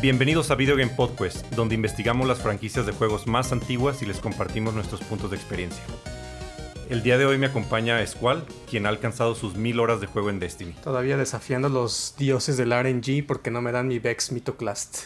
[0.00, 4.18] Bienvenidos a Video Game Podcast, donde investigamos las franquicias de juegos más antiguas y les
[4.20, 5.82] compartimos nuestros puntos de experiencia.
[6.90, 10.30] El día de hoy me acompaña Squall, quien ha alcanzado sus mil horas de juego
[10.30, 10.72] en Destiny.
[10.84, 14.98] Todavía desafiando a los dioses del RNG porque no me dan mi Vex Mythoclast.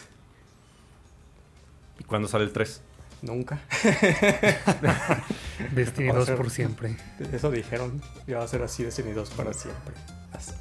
[1.98, 2.82] ¿Y cuándo sale el 3?
[3.22, 3.61] Nunca.
[5.72, 6.96] Destiny Va a 2 ser- por siempre.
[7.32, 8.02] Eso dijeron.
[8.27, 9.95] Ya va a ser así Destiny 2 para siempre.
[10.32, 10.54] Hasta,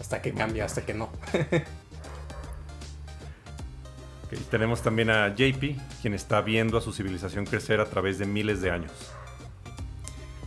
[0.00, 1.10] hasta que cambie, hasta que no.
[4.26, 8.26] Ok, Tenemos también a JP, quien está viendo a su civilización crecer a través de
[8.26, 8.92] miles de años.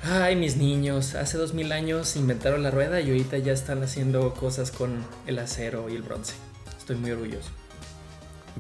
[0.04, 4.34] Ay, mis niños, hace dos mil años inventaron la rueda y ahorita ya están haciendo
[4.34, 6.36] cosas con el acero y el bronce.
[6.78, 7.52] Estoy muy orgulloso.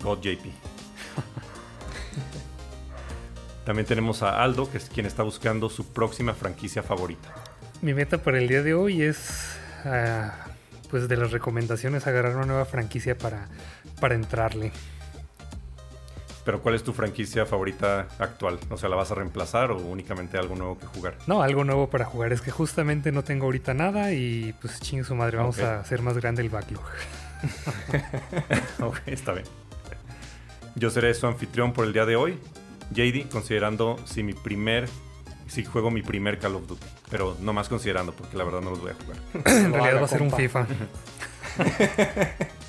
[0.03, 0.45] God JP.
[3.65, 7.33] También tenemos a Aldo, que es quien está buscando su próxima franquicia favorita.
[7.81, 10.47] Mi meta para el día de hoy es, ah,
[10.89, 13.47] pues de las recomendaciones, agarrar una nueva franquicia para,
[14.01, 14.71] para entrarle.
[16.49, 18.57] Pero ¿cuál es tu franquicia favorita actual?
[18.71, 21.15] O sea, ¿la vas a reemplazar o únicamente algo nuevo que jugar?
[21.27, 22.33] No, algo nuevo para jugar.
[22.33, 26.01] Es que justamente no tengo ahorita nada y pues chingue su madre, vamos a hacer
[26.01, 26.81] más grande el backlog.
[28.81, 29.45] ok, está bien.
[30.73, 32.39] Yo seré su anfitrión por el día de hoy,
[32.95, 34.89] JD, considerando si mi primer,
[35.45, 36.87] si juego mi primer Call of Duty.
[37.11, 39.17] Pero no más considerando, porque la verdad no los voy a jugar.
[39.55, 40.31] en Lo realidad va a ser un.
[40.31, 40.65] FIFA.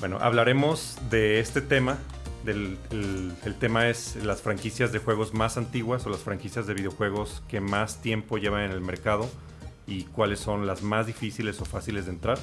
[0.00, 1.98] Bueno, hablaremos de este tema.
[2.46, 6.72] Del, el, el tema es las franquicias de juegos más antiguas o las franquicias de
[6.74, 9.28] videojuegos que más tiempo llevan en el mercado
[9.86, 12.38] y cuáles son las más difíciles o fáciles de entrar.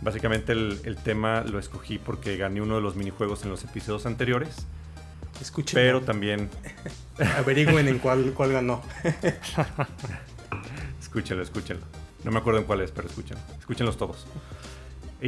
[0.00, 4.06] Básicamente el, el tema lo escogí porque gané uno de los minijuegos en los episodios
[4.06, 4.66] anteriores,
[5.40, 5.74] Escuchen.
[5.74, 6.48] pero también
[7.38, 8.82] Averigüen en cuál, cuál ganó.
[11.00, 11.84] Escúchenlo, escúchenlo.
[12.24, 13.42] No me acuerdo en cuál es, pero escúchenlo.
[13.58, 14.26] Escúchenlos todos.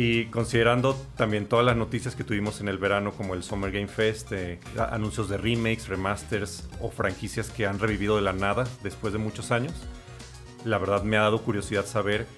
[0.00, 3.88] Y considerando también todas las noticias que tuvimos en el verano, como el Summer Game
[3.88, 4.60] Fest, eh,
[4.92, 9.50] anuncios de remakes, remasters o franquicias que han revivido de la nada después de muchos
[9.50, 9.72] años,
[10.64, 12.28] la verdad me ha dado curiosidad saber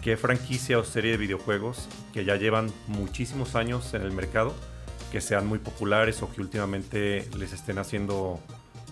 [0.00, 4.54] qué franquicia o serie de videojuegos que ya llevan muchísimos años en el mercado,
[5.12, 8.40] que sean muy populares o que últimamente les estén haciendo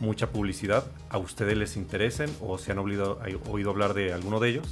[0.01, 4.69] mucha publicidad, a ustedes les interesen o se han oído hablar de alguno de ellos,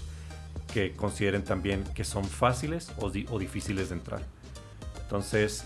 [0.73, 4.23] que consideren también que son fáciles o, di- o difíciles de entrar.
[5.03, 5.65] Entonces,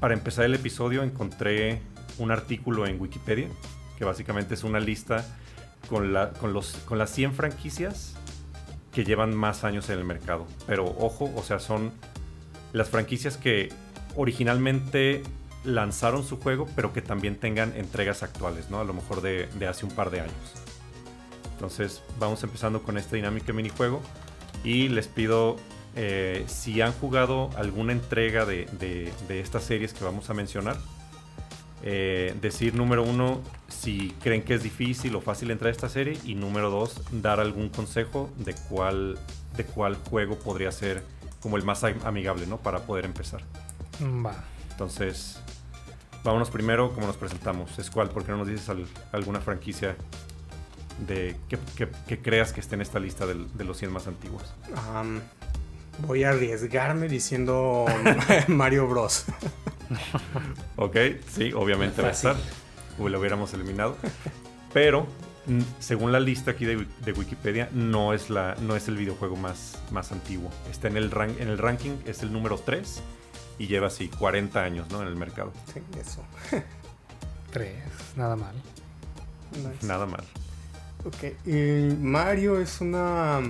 [0.00, 1.80] para empezar el episodio encontré
[2.18, 3.48] un artículo en Wikipedia,
[3.98, 5.24] que básicamente es una lista
[5.88, 8.14] con, las 100 franquicias
[8.92, 10.46] que llevan más años en el mercado.
[10.66, 11.92] Pero ojo, o sea, son
[12.72, 13.70] las franquicias que
[14.16, 15.22] originalmente
[15.64, 18.80] lanzaron su juego, pero que también tengan entregas actuales, ¿no?
[18.80, 20.34] A lo mejor de, de hace un par de años.
[21.52, 24.02] Entonces, vamos empezando con esta dinámica minijuego.
[24.64, 25.56] Y les pido,
[25.94, 30.76] eh, si han jugado alguna entrega de, de- de estas series que vamos a mencionar,
[31.82, 36.18] eh, decir número uno si creen que es difícil o fácil entrar a esta serie.
[36.24, 39.18] Y número dos, dar algún consejo de cuál,
[39.56, 41.02] de cuál juego podría ser
[41.40, 42.56] como el más am- amigable, ¿no?
[42.56, 43.42] Para poder empezar.
[44.02, 44.34] Va.
[44.72, 45.38] Entonces,
[46.24, 47.70] vámonos primero como nos presentamos.
[47.80, 49.96] Squall, ¿por qué no nos dices al- alguna franquicia
[51.06, 54.06] de que, que- que creas que esté en esta lista del- de los 100 más
[54.06, 54.54] antiguos?
[54.94, 55.20] Am,
[56.06, 57.84] voy a arriesgarme diciendo
[58.48, 59.24] Mario Bros.
[60.76, 60.96] Ok,
[61.32, 62.36] sí, obviamente va a estar.
[62.98, 63.96] O lo hubiéramos eliminado.
[64.72, 65.06] Pero,
[65.78, 69.78] según la lista aquí de, de Wikipedia, no es, la, no es el videojuego más,
[69.92, 70.50] más antiguo.
[70.70, 73.00] Está en el, ran- en el ranking, es el número 3
[73.58, 75.02] y lleva así 40 años ¿no?
[75.02, 75.52] en el mercado.
[75.72, 76.22] Sí, eso.
[77.52, 77.76] Tres,
[78.16, 78.54] nada mal.
[79.52, 79.86] Nice.
[79.86, 80.24] Nada mal.
[81.06, 83.40] Ok, y Mario es una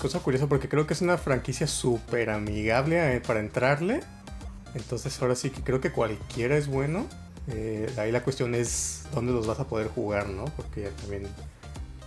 [0.00, 4.00] cosa curiosa porque creo que es una franquicia súper amigable eh, para entrarle.
[4.74, 7.06] Entonces ahora sí que creo que cualquiera es bueno.
[7.46, 10.46] Eh, ahí la cuestión es dónde los vas a poder jugar, ¿no?
[10.56, 11.28] Porque también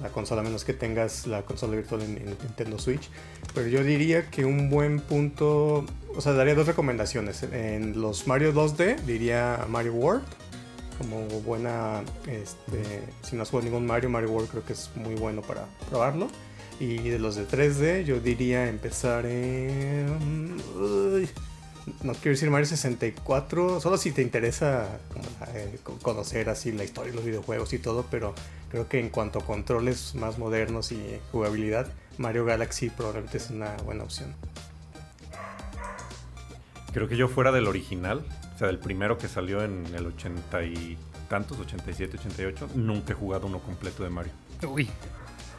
[0.04, 3.10] la consola, a menos que tengas la consola virtual en, en Nintendo Switch.
[3.54, 7.44] Pero yo diría que un buen punto, o sea, daría dos recomendaciones.
[7.44, 10.26] En los Mario 2D diría Mario World
[11.02, 15.16] como buena, este, si no has jugado ningún Mario, Mario World creo que es muy
[15.16, 16.28] bueno para probarlo.
[16.80, 20.58] Y de los de 3D yo diría empezar en...
[20.76, 21.30] uy,
[22.04, 24.88] no quiero decir Mario 64, solo si te interesa
[25.54, 28.34] eh, co- conocer así la historia de los videojuegos y todo, pero
[28.70, 31.88] creo que en cuanto a controles más modernos y jugabilidad,
[32.18, 34.34] Mario Galaxy probablemente es una buena opción.
[36.94, 38.24] Creo que yo fuera del original,
[38.62, 40.98] sea, del primero que salió en el 80 y
[41.30, 44.32] tantos, 87, 88, nunca he jugado uno completo de Mario.
[44.68, 44.90] Uy,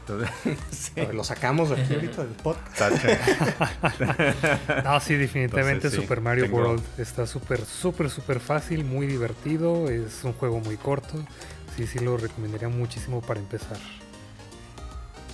[0.00, 0.30] Entonces,
[0.70, 1.00] sí.
[1.00, 3.04] A ver, lo sacamos de aquí ahorita del podcast.
[4.84, 9.06] No, sí, definitivamente Entonces, sí, Super Mario tengo- World está súper, súper, súper fácil, muy
[9.06, 9.88] divertido.
[9.88, 11.14] Es un juego muy corto.
[11.76, 13.78] Sí, sí, lo recomendaría muchísimo para empezar.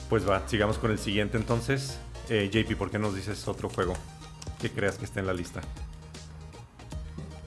[0.08, 1.98] Pues va, sigamos con el siguiente entonces.
[2.28, 3.94] Eh, JP, ¿por qué nos dices otro juego
[4.60, 5.60] que creas que esté en la lista?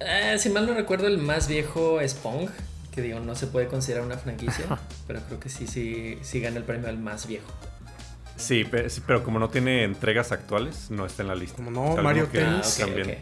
[0.05, 2.49] Eh, si mal no recuerdo, el más viejo es Pong.
[2.93, 4.65] Que digo, no se puede considerar una franquicia.
[5.07, 7.47] pero creo que sí, sí, sí gana el premio al más viejo.
[8.35, 11.55] Sí, pe- sí, pero como no tiene entregas actuales, no está en la lista.
[11.57, 12.79] Como no, Mario que Tennis.
[12.81, 13.17] Ah, también.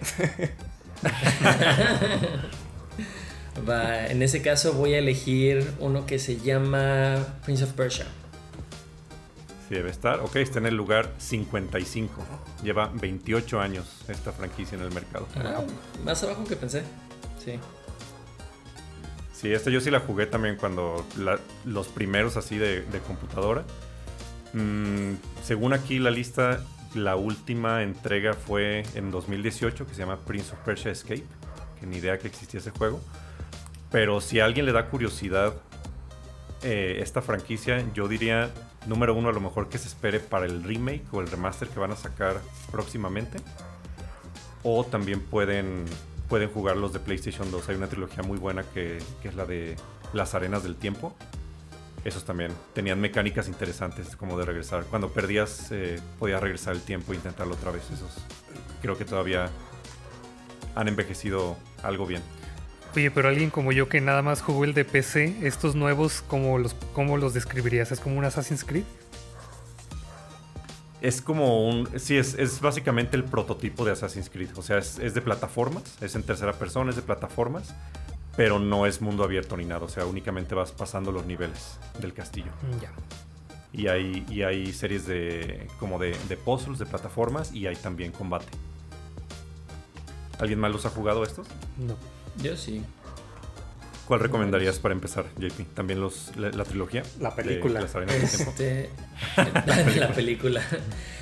[3.67, 8.05] Va, en ese caso voy a elegir uno que se llama Prince of Persia.
[9.69, 10.19] Sí, debe estar.
[10.21, 12.21] Ok, está en el lugar 55.
[12.63, 15.27] Lleva 28 años esta franquicia en el mercado.
[15.37, 15.61] Ah,
[16.03, 16.83] más abajo que pensé.
[17.43, 17.59] Sí.
[19.31, 23.63] Sí, esta yo sí la jugué también cuando la- los primeros así de, de computadora.
[24.53, 25.13] Mm,
[25.43, 26.61] según aquí la lista,
[26.95, 31.23] la última entrega fue en 2018 que se llama Prince of Persia Escape.
[31.79, 32.99] Que ni idea que existía ese juego.
[33.91, 35.53] Pero si a alguien le da curiosidad
[36.63, 38.49] eh, esta franquicia, yo diría,
[38.87, 41.79] número uno, a lo mejor que se espere para el remake o el remaster que
[41.79, 42.41] van a sacar
[42.71, 43.39] próximamente.
[44.63, 45.85] O también pueden,
[46.27, 47.69] pueden jugar los de PlayStation 2.
[47.69, 49.75] Hay una trilogía muy buena que, es la de
[50.13, 51.15] Las Arenas del Tiempo.
[52.05, 54.85] Esos también tenían mecánicas interesantes como de regresar.
[54.85, 57.83] Cuando perdías, eh, podías regresar el tiempo e intentarlo otra vez.
[57.91, 58.11] Esos
[58.81, 59.49] creo que todavía
[60.75, 62.21] han envejecido algo bien.
[62.95, 66.57] Oye, pero alguien como yo que nada más jugó el de PC, estos nuevos, ¿cómo
[66.57, 67.91] los, cómo los describirías?
[67.91, 68.83] ¿Es como un Assassin's Creed?
[71.01, 71.87] Es como un.
[71.99, 74.49] Sí, es, es básicamente el prototipo de Assassin's Creed.
[74.57, 77.73] O sea, es, es de plataformas, es en tercera persona, es de plataformas,
[78.35, 79.85] pero no es mundo abierto ni nada.
[79.85, 82.51] O sea, únicamente vas pasando los niveles del castillo.
[82.63, 82.91] Mm, Ya.
[83.71, 85.67] Y hay, y hay series de.
[85.79, 88.47] como de, de puzzles, de plataformas, y hay también combate.
[90.39, 91.47] ¿Alguien más los ha jugado estos?
[91.77, 91.95] No.
[92.41, 92.83] Yo sí.
[94.07, 95.75] ¿Cuál recomendarías para empezar, JP?
[95.75, 97.03] ¿También los, la, la trilogía?
[97.19, 97.79] La de película.
[97.81, 98.51] del Tiempo?
[98.51, 98.89] Este,
[99.37, 100.61] la, la película.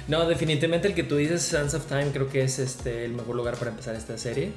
[0.08, 3.36] No, definitivamente el que tú dices, Sands of Time, creo que es este el mejor
[3.36, 4.54] lugar para empezar esta serie.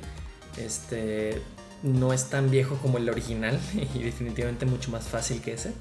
[0.57, 1.43] Este
[1.83, 3.59] no es tan viejo como el original
[3.95, 5.73] y definitivamente mucho más fácil que ese.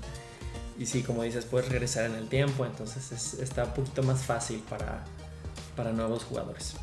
[0.80, 4.24] Y sí, como dices, puedes regresar en el tiempo, entonces es- está un poquito más
[4.24, 5.04] fácil para,
[5.76, 6.76] para nuevos jugadores.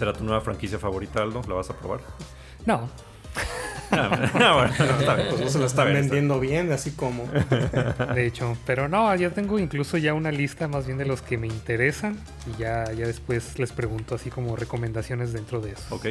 [0.00, 1.42] ¿Será tu nueva franquicia favorita, Aldo?
[1.46, 2.00] ¿La vas a probar?
[2.64, 2.88] No.
[3.92, 5.28] Ah, bueno, está bien.
[5.30, 7.26] Pues no se lo Está están vendiendo bien, así como.
[8.14, 11.36] De hecho, pero no, ya tengo incluso ya una lista más bien de los que
[11.36, 12.16] me interesan
[12.46, 15.92] y ya, ya después les pregunto así como recomendaciones dentro de eso.
[15.92, 16.06] Ok.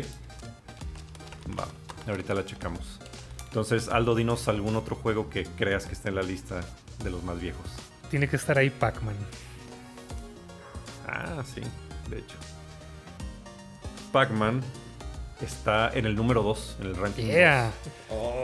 [1.58, 1.66] Va,
[2.06, 3.00] ahorita la checamos.
[3.46, 6.60] Entonces, Aldo, dinos algún otro juego que creas que está en la lista
[7.02, 7.66] de los más viejos.
[8.12, 9.16] Tiene que estar ahí Pac-Man.
[11.08, 11.62] Ah, sí,
[12.10, 12.36] de hecho.
[14.12, 14.62] Pac-Man
[15.42, 17.24] está en el número 2 en el ranking.
[17.26, 17.72] Yeah.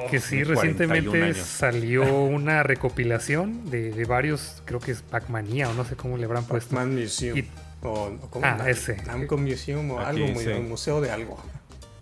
[0.09, 0.61] Que sí, de 41
[0.93, 1.37] recientemente años.
[1.37, 6.25] salió una recopilación de, de varios, creo que es Pac-Manía o no sé cómo le
[6.25, 6.75] habrán puesto.
[6.75, 7.37] Pac-Man Museum.
[7.37, 7.47] Y-
[7.83, 8.45] O, o ¿cómo?
[8.45, 8.97] Ah, ese.
[9.05, 10.49] Namco Museum o Aquí, algo, muy, sí.
[10.51, 11.37] un museo de algo.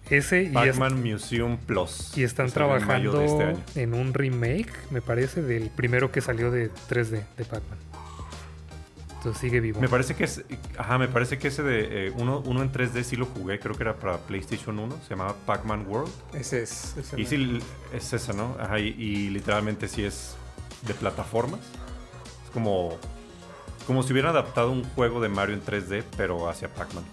[0.10, 2.16] Ese y, es- Pac-Man Museum Plus.
[2.18, 3.58] y están en mayo trabajando este año.
[3.76, 7.80] en un remake, me parece, del primero que salió de 3D de Pac-Man.
[9.34, 9.80] Sigue vivo.
[9.80, 10.44] Me parece que es.
[10.78, 12.08] Ajá, me parece que ese de.
[12.08, 14.98] eh, uno, uno en 3D sí lo jugué, creo que era para PlayStation 1.
[15.04, 16.12] Se llamaba Pac-Man World.
[16.34, 16.96] Ese es.
[16.98, 17.60] ese Y sí,
[17.94, 18.56] es esa, ¿no?
[18.60, 20.36] Ajá, y, y literalmente sí es
[20.88, 21.62] de plataformas.
[22.44, 22.98] Es como.
[23.88, 27.04] Como si hubieran adaptado un juego de Mario en 3D, pero hacia Pac-Man.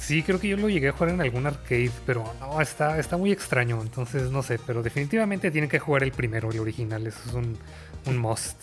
[0.00, 3.16] Sí, creo que yo lo llegué a jugar en algún arcade, pero no, está, está
[3.16, 7.20] muy extraño, entonces no sé, pero definitivamente tienen que jugar el primero, el original, eso
[7.26, 7.56] es un,
[8.06, 8.56] un must.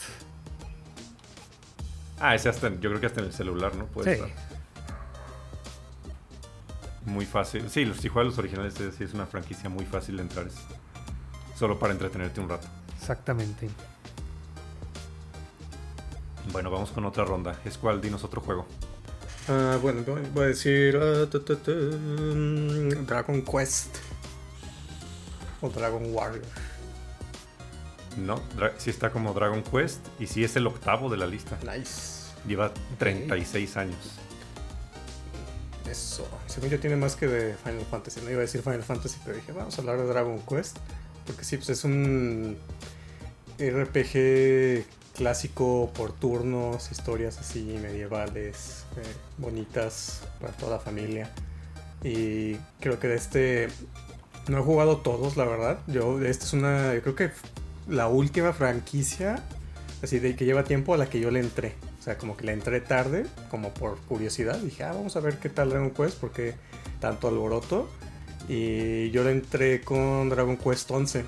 [2.20, 3.86] Ah, ese hasta, en- yo creo que hasta en el celular, ¿no?
[3.86, 4.22] Puede Sí.
[4.24, 4.48] estar.
[7.06, 7.70] Muy fácil.
[7.70, 10.48] Sí, los- si juegas los originales, es- sí es una franquicia muy fácil de entrar.
[10.48, 10.56] Es
[11.58, 12.68] solo para entretenerte un rato.
[13.00, 13.70] Exactamente.
[16.52, 17.60] Bueno, vamos con otra ronda.
[17.66, 18.66] Es cuál, dinos otro juego.
[19.50, 20.98] Ah, bueno, voy a decir.
[21.02, 23.96] ah, tu, tu, tu, mm, Dragon Quest.
[25.62, 26.44] O Dragon Warrior.
[28.18, 28.42] No,
[28.78, 31.58] sí está como Dragon Quest y sí es el octavo de la lista.
[31.64, 32.34] Nice.
[32.48, 33.98] Lleva 36 años.
[35.90, 36.28] Eso.
[36.48, 38.22] Según yo tiene más que de Final Fantasy.
[38.22, 40.78] No iba a decir Final Fantasy, pero dije, vamos a hablar de Dragon Quest.
[41.26, 42.58] Porque sí, pues es un
[43.60, 49.04] RPG clásico por turnos, historias así medievales, eh,
[49.38, 51.30] bonitas para toda la familia.
[52.04, 53.68] Y creo que de este
[54.48, 55.80] no he jugado todos, la verdad.
[55.88, 57.32] Yo, este es una, yo creo que
[57.88, 59.44] la última franquicia,
[60.02, 61.76] así de que lleva tiempo a la que yo le entré.
[62.00, 64.58] O sea, como que le entré tarde, como por curiosidad.
[64.58, 66.56] Dije, ah, vamos a ver qué tal Dragon Quest, porque
[67.00, 67.90] tanto alboroto.
[68.48, 71.26] Y yo le entré con Dragon Quest 11,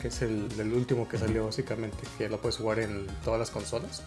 [0.00, 3.50] que es el, el último que salió básicamente, que lo puedes jugar en todas las
[3.50, 4.02] consolas.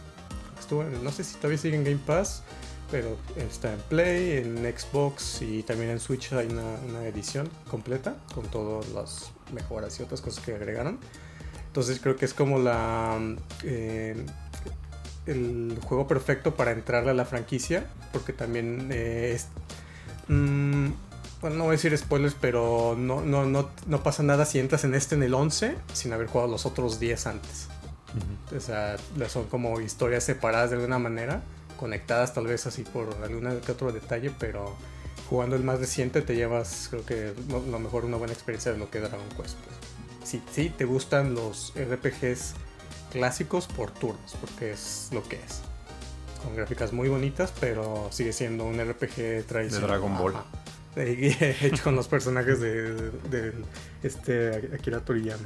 [0.57, 2.43] Estuvo, no sé si todavía sigue en Game Pass,
[2.89, 8.15] pero está en Play, en Xbox y también en Switch hay una, una edición completa
[8.33, 10.99] con todas las mejoras y otras cosas que agregaron.
[11.73, 13.17] Entonces creo que es como la
[13.63, 14.15] eh,
[15.25, 19.47] el juego perfecto para entrarle a la franquicia, porque también eh, es...
[20.27, 20.89] mm,
[21.41, 24.83] bueno, no voy a decir spoilers, pero no, no, no, no pasa nada si entras
[24.83, 27.69] en este en el 11 sin haber jugado los otros 10 antes.
[28.55, 31.41] O sea, son como historias separadas de alguna manera,
[31.79, 34.75] conectadas tal vez así por algún que otro detalle, pero
[35.27, 38.77] jugando el más reciente te llevas, creo que lo, lo mejor una buena experiencia de
[38.77, 39.57] lo que es Dragon Quest.
[39.57, 39.82] pues.
[40.23, 42.53] Sí, sí, te gustan los RPGs
[43.11, 45.61] clásicos por turnos, porque es lo que es.
[46.43, 49.87] Con gráficas muy bonitas, pero sigue siendo un RPG tradicional.
[49.89, 50.33] Dragon Ball.
[50.95, 53.53] Hecho con los personajes de, de- de
[54.03, 55.43] este Akira Toriyama.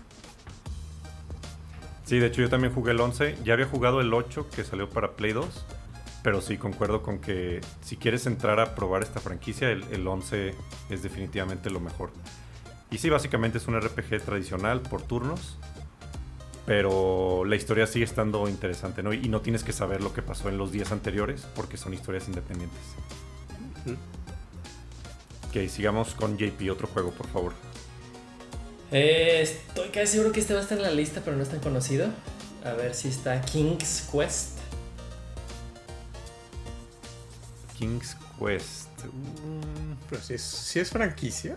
[2.05, 3.38] Sí, de hecho yo también jugué el 11.
[3.43, 5.65] Ya había jugado el 8 que salió para Play 2.
[6.24, 10.53] Pero sí, concuerdo con que si quieres entrar a probar esta franquicia, el, el 11
[10.89, 12.12] es definitivamente lo mejor.
[12.89, 15.58] Y sí, básicamente es un RPG tradicional por turnos.
[16.65, 19.13] Pero la historia sigue estando interesante, ¿no?
[19.13, 22.27] Y no tienes que saber lo que pasó en los días anteriores porque son historias
[22.27, 22.79] independientes.
[25.48, 27.53] Ok, sigamos con JP, otro juego, por favor.
[28.91, 31.50] Eh, estoy casi seguro que este va a estar en la lista, pero no es
[31.50, 32.10] tan conocido.
[32.65, 34.58] A ver si está King's Quest.
[37.77, 38.89] King's Quest.
[39.06, 41.56] Mm, Pero si es, si es franquicia,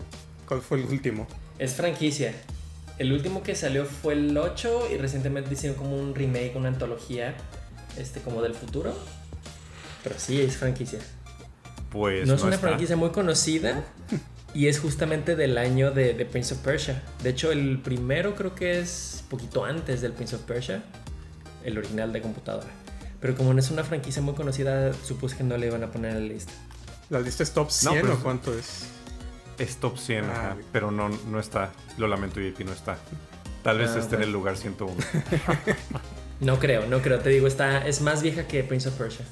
[0.51, 1.27] ¿cuál fue el último?
[1.59, 2.33] Es franquicia.
[2.97, 7.35] El último que salió fue el 8 y recientemente hicieron como un remake, una antología,
[7.97, 8.93] este como del futuro.
[10.03, 10.99] Pero sí, es franquicia.
[11.89, 12.67] pues no es una está.
[12.67, 13.81] franquicia muy conocida
[14.53, 17.01] y es justamente del año de, de Prince of Persia.
[17.23, 20.83] De hecho, el primero creo que es poquito antes del Prince of Persia,
[21.63, 22.67] el original de computadora.
[23.21, 26.17] Pero como no es una franquicia muy conocida, supuse que no le iban a poner
[26.17, 26.51] en la lista.
[27.09, 28.83] ¿La lista es top 100 pero o es- cuánto es?
[29.57, 31.71] Es top 100, Ah, ajá, pero no, no está.
[31.97, 32.97] Lo lamento, JP, no está.
[33.63, 34.95] Tal vez Ah, esté en el lugar 101.
[36.39, 37.19] No creo, no creo.
[37.19, 39.23] Te digo, está, es más vieja que Prince of Persia.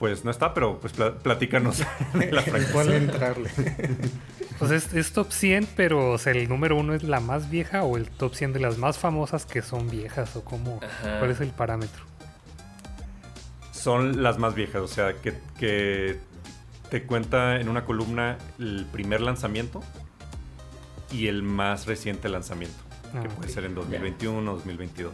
[0.00, 1.78] Pues no está, pero pues pla- platícanos
[2.14, 2.72] de la ¿En franquicia.
[2.72, 3.48] cuál entrarle?
[4.58, 7.84] Pues es, es top 100, pero o sea, el número uno es la más vieja
[7.84, 11.20] o el top 100 de las más famosas que son viejas o cómo, Ajá.
[11.20, 12.02] cuál es el parámetro.
[13.72, 16.18] Son las más viejas, o sea, que, que
[16.90, 19.82] te cuenta en una columna el primer lanzamiento
[21.12, 22.76] y el más reciente lanzamiento,
[23.14, 23.54] Ah, que puede ok.
[23.54, 25.12] ser en 2021 o 2022.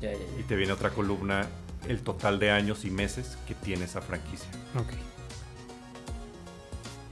[0.00, 1.46] Ya, ya, Y te viene otra columna,
[1.88, 4.48] el total de años y meses que tiene esa franquicia.
[4.78, 4.92] Ok.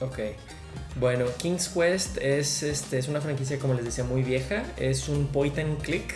[0.03, 0.19] Ok.
[0.99, 4.65] Bueno, King's Quest es, este, es una franquicia, como les decía, muy vieja.
[4.77, 6.13] Es un point and click,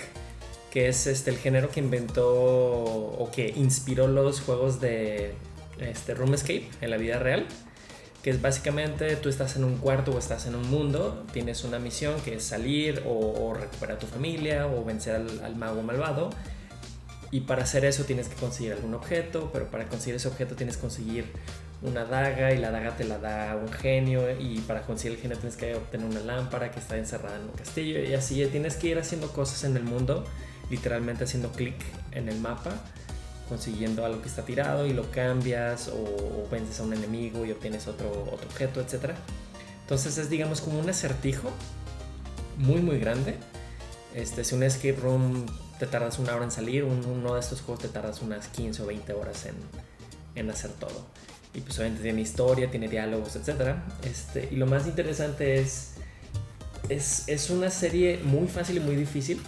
[0.71, 5.35] que es este, el género que inventó o que inspiró los juegos de
[5.79, 7.47] este, Room Escape en la vida real.
[8.23, 11.79] Que es básicamente tú estás en un cuarto o estás en un mundo, tienes una
[11.79, 15.83] misión que es salir o, o recuperar a tu familia o vencer al, al mago
[15.83, 16.31] malvado.
[17.31, 20.77] Y para hacer eso tienes que conseguir algún objeto, pero para conseguir ese objeto tienes
[20.77, 21.27] que conseguir
[21.83, 25.37] una daga y la daga te la da un genio y para conseguir el genio
[25.37, 28.89] tienes que obtener una lámpara que está encerrada en un castillo y así tienes que
[28.89, 30.25] ir haciendo cosas en el mundo,
[30.71, 31.77] literalmente haciendo clic
[32.13, 32.73] en el mapa,
[33.49, 37.87] consiguiendo algo que está tirado y lo cambias o, vences a un enemigo y obtienes
[37.87, 39.13] otro, objeto, etc.
[39.83, 41.51] Entonces es digamos como un acertijo
[42.59, 43.37] muy muy grande.
[44.15, 45.47] Este, si un escape room
[45.79, 48.83] te tardas una hora en salir, un- uno de estos juegos te tardas unas 15
[48.83, 49.55] o 20 horas en,
[50.35, 51.05] en hacer todo.
[51.55, 53.77] Y pues obviamente tiene historia, tiene diálogos, etc.
[54.05, 55.93] Este, y lo más interesante es,
[56.89, 59.41] es, es una serie muy fácil y muy difícil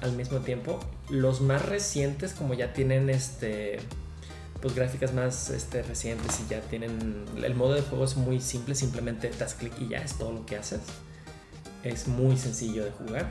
[0.00, 0.80] al mismo tiempo.
[1.08, 3.78] Los más recientes, como ya tienen este,
[4.60, 7.24] pues gráficas más este, recientes y ya tienen...
[7.42, 10.46] El modo de juego es muy simple, simplemente das clic y ya es todo lo
[10.46, 10.80] que haces.
[11.82, 13.30] Es muy sencillo de jugar.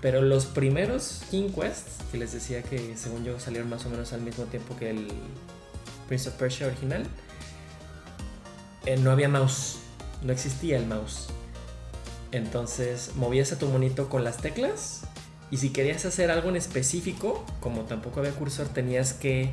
[0.00, 4.12] Pero los primeros King Quest, que les decía que según yo salieron más o menos
[4.12, 5.08] al mismo tiempo que el
[6.06, 7.04] Prince of Persia original,
[8.86, 9.78] eh, no había mouse,
[10.22, 11.26] no existía el mouse.
[12.30, 15.02] Entonces movías a tu monito con las teclas
[15.50, 19.52] y si querías hacer algo en específico, como tampoco había cursor, tenías que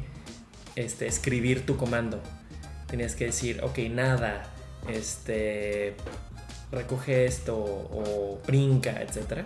[0.76, 2.22] este, escribir tu comando.
[2.88, 4.44] Tenías que decir, ok, nada,
[4.90, 5.96] este,
[6.72, 9.46] recoge esto o brinca, etc.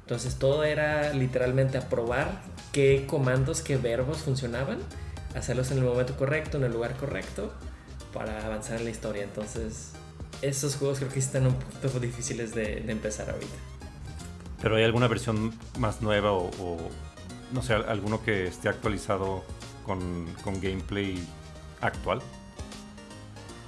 [0.00, 4.78] Entonces todo era literalmente a probar qué comandos, qué verbos funcionaban,
[5.34, 7.52] hacerlos en el momento correcto, en el lugar correcto,
[8.12, 9.22] para avanzar en la historia.
[9.22, 9.90] Entonces,
[10.40, 13.73] esos juegos creo que están un poquito difíciles de, de empezar ahorita.
[14.64, 16.78] ¿Pero hay alguna versión más nueva o, o,
[17.52, 19.44] no sé, alguno que esté actualizado
[19.84, 21.22] con, con gameplay
[21.82, 22.22] actual?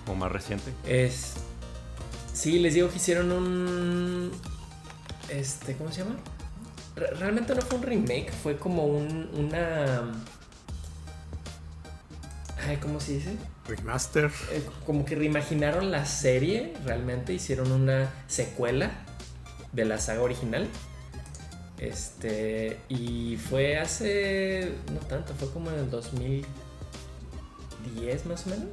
[0.07, 0.73] ¿O más reciente?
[0.87, 1.35] Es.
[2.33, 4.33] Sí, les digo que hicieron un.
[5.29, 6.17] Este, ¿cómo se llama?
[6.97, 9.29] Re- Realmente no fue un remake, fue como un.
[9.35, 10.13] una.
[12.67, 13.37] Ay, ¿cómo se dice?
[13.69, 14.31] Remaster.
[14.51, 18.93] Eh, como que reimaginaron la serie, realmente hicieron una secuela
[19.77, 20.67] de la saga original.
[21.79, 28.71] Este, y fue hace, no tanto, fue como en el 2010 más o menos.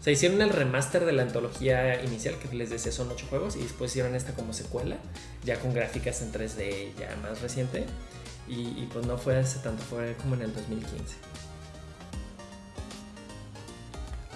[0.00, 3.56] O sea, hicieron el remaster de la antología inicial, que les decía son 8 juegos,
[3.56, 4.96] y después hicieron esta como secuela,
[5.44, 7.86] ya con gráficas en 3D ya más reciente.
[8.48, 11.14] Y, y pues no fue hace tanto, fue como en el 2015.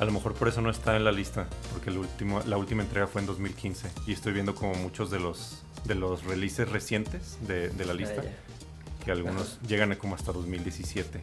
[0.01, 2.83] A lo mejor por eso no está en la lista, porque el último, la última
[2.83, 7.39] entrega fue en 2015 y estoy viendo como muchos de los de los releases recientes
[7.47, 11.21] de, de la lista, Ah, que algunos llegan a como hasta 2017.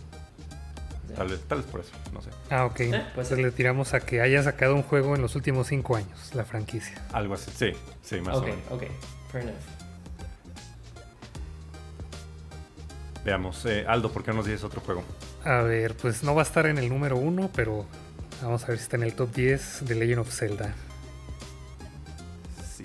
[1.09, 1.15] ya.
[1.15, 2.29] Tal vez, tal vez por eso, no sé.
[2.49, 2.75] Ah, ok.
[2.75, 6.33] pues Entonces le tiramos a que haya sacado un juego en los últimos cinco años,
[6.33, 6.95] la franquicia.
[7.13, 7.71] Algo así, sí,
[8.01, 8.59] sí, más Ok, o menos.
[8.71, 8.83] ok,
[9.31, 9.55] fair enough.
[13.23, 15.03] Veamos, eh, Aldo, ¿por qué no nos dices otro juego?
[15.43, 17.85] A ver, pues no va a estar en el número uno, pero
[18.41, 20.73] vamos a ver si está en el top 10 de Legend of Zelda.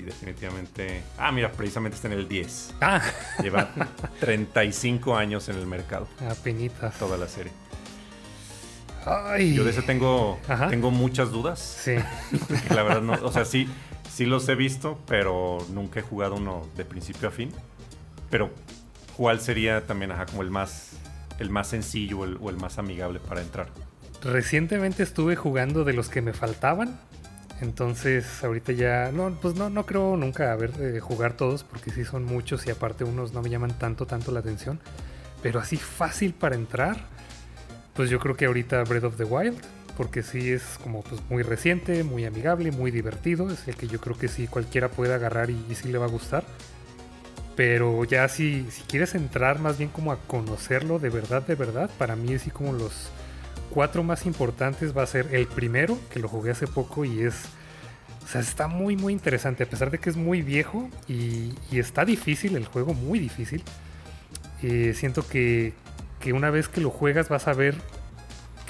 [0.00, 1.02] Sí, definitivamente.
[1.18, 2.74] Ah, mira, precisamente está en el 10.
[2.80, 3.02] Ah,
[3.42, 3.68] Lleva
[4.20, 6.98] 35 años en el mercado, apenitas.
[6.98, 7.52] toda la serie.
[9.04, 9.54] Ay.
[9.54, 10.68] Yo de ese tengo, Ajá.
[10.68, 11.58] tengo muchas dudas.
[11.60, 11.96] Sí.
[12.74, 13.68] la verdad no, o sea, sí,
[14.10, 17.50] sí los he visto, pero nunca he jugado uno de principio a fin.
[18.30, 18.50] Pero,
[19.16, 20.92] ¿cuál sería también, ajá, como el más,
[21.38, 23.68] el más sencillo el, o el más amigable para entrar?
[24.22, 27.00] Recientemente estuve jugando de los que me faltaban.
[27.60, 29.10] Entonces, ahorita ya.
[29.12, 32.70] No, pues no, no creo nunca haber eh, jugar todos, porque sí son muchos y
[32.70, 34.80] aparte unos no me llaman tanto, tanto la atención.
[35.42, 36.96] Pero así fácil para entrar.
[37.94, 39.60] Pues yo creo que ahorita Breath of the Wild.
[39.96, 43.50] Porque sí es como pues, muy reciente, muy amigable, muy divertido.
[43.50, 46.08] Es el que yo creo que sí cualquiera puede agarrar y, sí le va a
[46.08, 46.44] gustar.
[47.54, 51.90] Pero ya si, si quieres entrar más bien como a conocerlo de verdad, de verdad,
[51.98, 53.10] para mí así como los
[53.74, 57.34] cuatro más importantes va a ser el primero, que lo jugué hace poco y es...
[58.24, 61.78] O sea, está muy, muy interesante, a pesar de que es muy viejo y, y
[61.80, 63.62] está difícil el juego, muy difícil.
[64.62, 65.72] eh, siento que,
[66.20, 67.74] que una vez que lo juegas vas a ver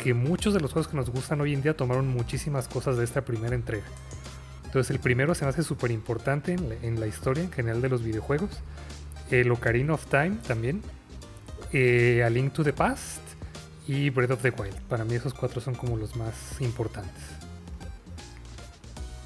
[0.02, 3.04] que muchos de los juegos que nos gustan hoy en día tomaron muchísimas cosas de
[3.04, 3.84] esta primera entrega.
[4.64, 7.88] Entonces el primero se me hace súper importante en, en la historia en general de
[7.88, 8.50] los videojuegos.
[9.30, 10.80] El Ocarina of Time también.
[11.72, 13.20] eh, A Link to the Past
[13.90, 14.76] y Breath of the Wild.
[14.88, 17.22] Para mí esos cuatro son como los más importantes.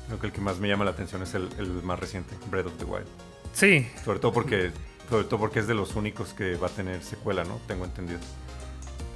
[0.06, 2.66] Creo que el que más me llama la atención es el, el más reciente, Breath
[2.66, 3.06] of the Wild.
[3.52, 4.70] Sí, Sobre todo porque,
[5.10, 7.60] sobre todo porque es de los únicos que va a tener secuela, ¿no?
[7.68, 8.18] Tengo entendido.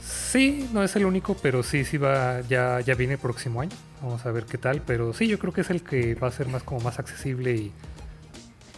[0.03, 3.75] sí, no es el único, pero sí, sí va, ya, ya viene el próximo año.
[4.03, 6.31] Vamos a ver qué tal, pero sí, yo creo que es el que va a
[6.31, 7.73] ser más como más accesible y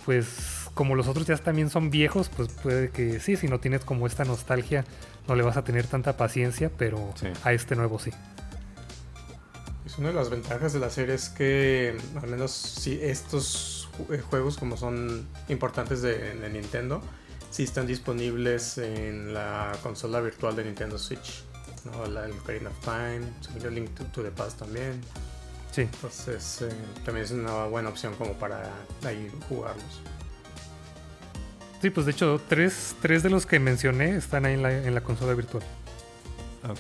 [0.05, 3.85] pues como los otros ya también son viejos, pues puede que sí, si no tienes
[3.85, 4.87] como esta nostalgia,
[5.29, 7.27] no le vas a tener tanta paciencia, pero Sí.
[7.45, 8.11] a este nuevo sí.
[9.85, 14.23] Es una de las ventajas de la serie es que al menos si estos eh,
[14.31, 17.03] juegos como son importantes de, de Nintendo,
[17.51, 21.45] sí están disponibles en la consola virtual de Nintendo Switch.
[21.85, 22.07] ¿no?
[22.07, 24.99] La, el Ocarina of Time, Link to, to the Past también.
[25.73, 26.71] Sí, Entonces eh,
[27.05, 28.63] también es una buena opción como para
[29.05, 30.01] ahí jugarlos.
[31.81, 34.95] Sí, pues de hecho tres, tres de los que mencioné están ahí en la, en
[34.95, 35.63] la consola virtual.
[36.65, 36.79] Ok.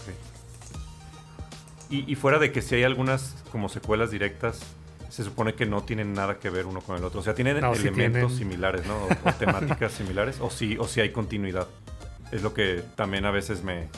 [1.90, 4.60] Y, y fuera de que si hay algunas como secuelas directas,
[5.08, 7.20] se supone que no tienen nada que ver uno con el otro.
[7.20, 8.38] O sea, tienen No, sí elementos tienen.
[8.38, 8.96] similares, ¿no?
[8.96, 10.36] O, o temáticas similares.
[10.40, 11.66] O sí, o sí hay continuidad.
[12.30, 13.88] Es lo que también a veces me,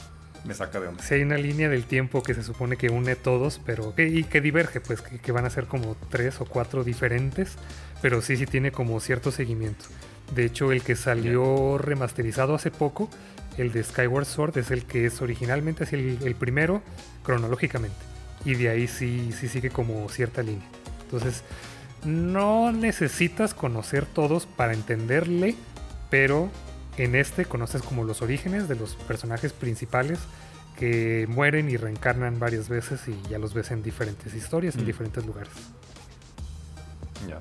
[0.45, 1.03] me saca de onda.
[1.03, 4.25] Si hay una línea del tiempo que se supone que une todos, pero que, y
[4.25, 7.57] que diverge, pues que, que van a ser como tres o cuatro diferentes,
[8.01, 9.85] pero sí, sí tiene como cierto seguimiento.
[10.35, 13.11] De hecho, el que salió remasterizado hace poco,
[13.59, 16.83] el de Skyward Sword, es el que es originalmente así el, el primero
[17.23, 17.97] cronológicamente.
[18.45, 20.67] Y de ahí sí, sí sigue como cierta línea.
[21.05, 21.43] Entonces,
[22.05, 25.55] no necesitas conocer todos para entenderle,
[26.11, 26.49] pero
[26.97, 30.19] en este conoces como los orígenes de los personajes principales
[30.79, 34.87] que mueren y reencarnan varias veces y ya los ves en diferentes historias, en Mm.
[34.87, 35.53] diferentes lugares.
[37.29, 37.41] Ya.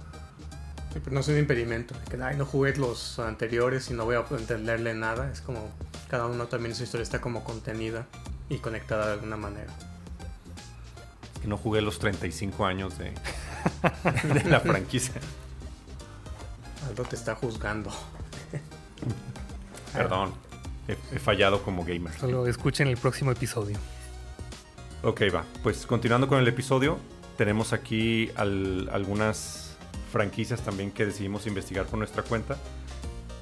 [1.10, 1.95] No es un impedimento.
[2.10, 5.32] Que no jugué los anteriores y no voy a entenderle nada.
[5.32, 5.69] Es como
[6.10, 8.08] cada uno también su historia está como contenida
[8.49, 9.71] y conectada de alguna manera.
[11.41, 13.13] Que no jugué los 35 años de,
[14.34, 15.21] de la franquicia.
[16.88, 17.91] Aldo te está juzgando.
[19.93, 20.34] Perdón,
[20.88, 22.13] he, fallado como gamer.
[22.19, 23.77] Solo escuchen el próximo episodio.
[25.04, 25.45] Ok, va.
[25.63, 26.99] Pues continuando con el episodio,
[27.38, 29.70] tenemos aquí algunas
[30.12, 32.58] franquicias también que decidimos investigar por nuestra cuenta,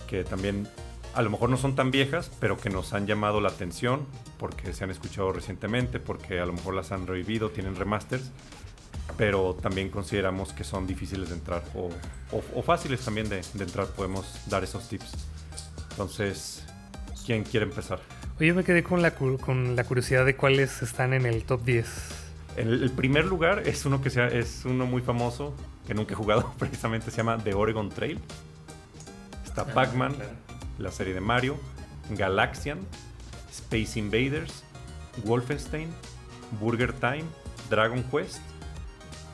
[0.07, 0.67] que también
[1.15, 4.05] a lo mejor no son tan viejas, pero que nos han llamado la atención
[4.37, 8.31] porque se han escuchado recientemente, porque a lo mejor las han revivido, tienen remasters,
[9.17, 14.63] pero también consideramos que son difíciles de entrar o, fáciles también de, entrar, podemos dar
[14.63, 15.11] esos tips.
[15.91, 16.63] Entonces,
[17.25, 17.99] ¿quién quiere empezar?
[18.37, 21.63] Oye, yo me quedé con la, con la curiosidad de cuáles están en el top
[21.65, 21.87] 10.
[22.55, 25.53] El, el primer lugar es uno que sea, es uno muy famoso,
[25.89, 28.19] que nunca he jugado precisamente, se llama The Oregon Trail.
[29.43, 30.15] Está ah, Pac-Man,
[30.77, 31.57] la serie de Mario,
[32.11, 32.77] Galaxian,
[33.51, 34.63] Space Invaders,
[35.25, 35.89] Wolfenstein,
[36.61, 37.23] Burger Time,
[37.71, 38.39] Dragon Quest,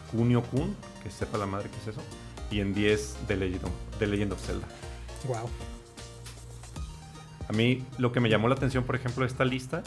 [0.09, 2.01] Kunio Kun, que sepa la madre que es eso,
[2.49, 3.67] y en 10 The Legend,
[3.99, 4.67] The Legend of Zelda.
[5.27, 5.49] Wow.
[7.49, 9.83] A mí lo que me llamó la atención, por ejemplo, de esta lista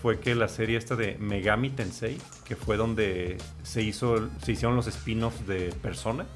[0.00, 4.76] fue que la serie esta de Megami Tensei, que fue donde se hizo se hicieron
[4.76, 6.26] los spin-offs de Persona,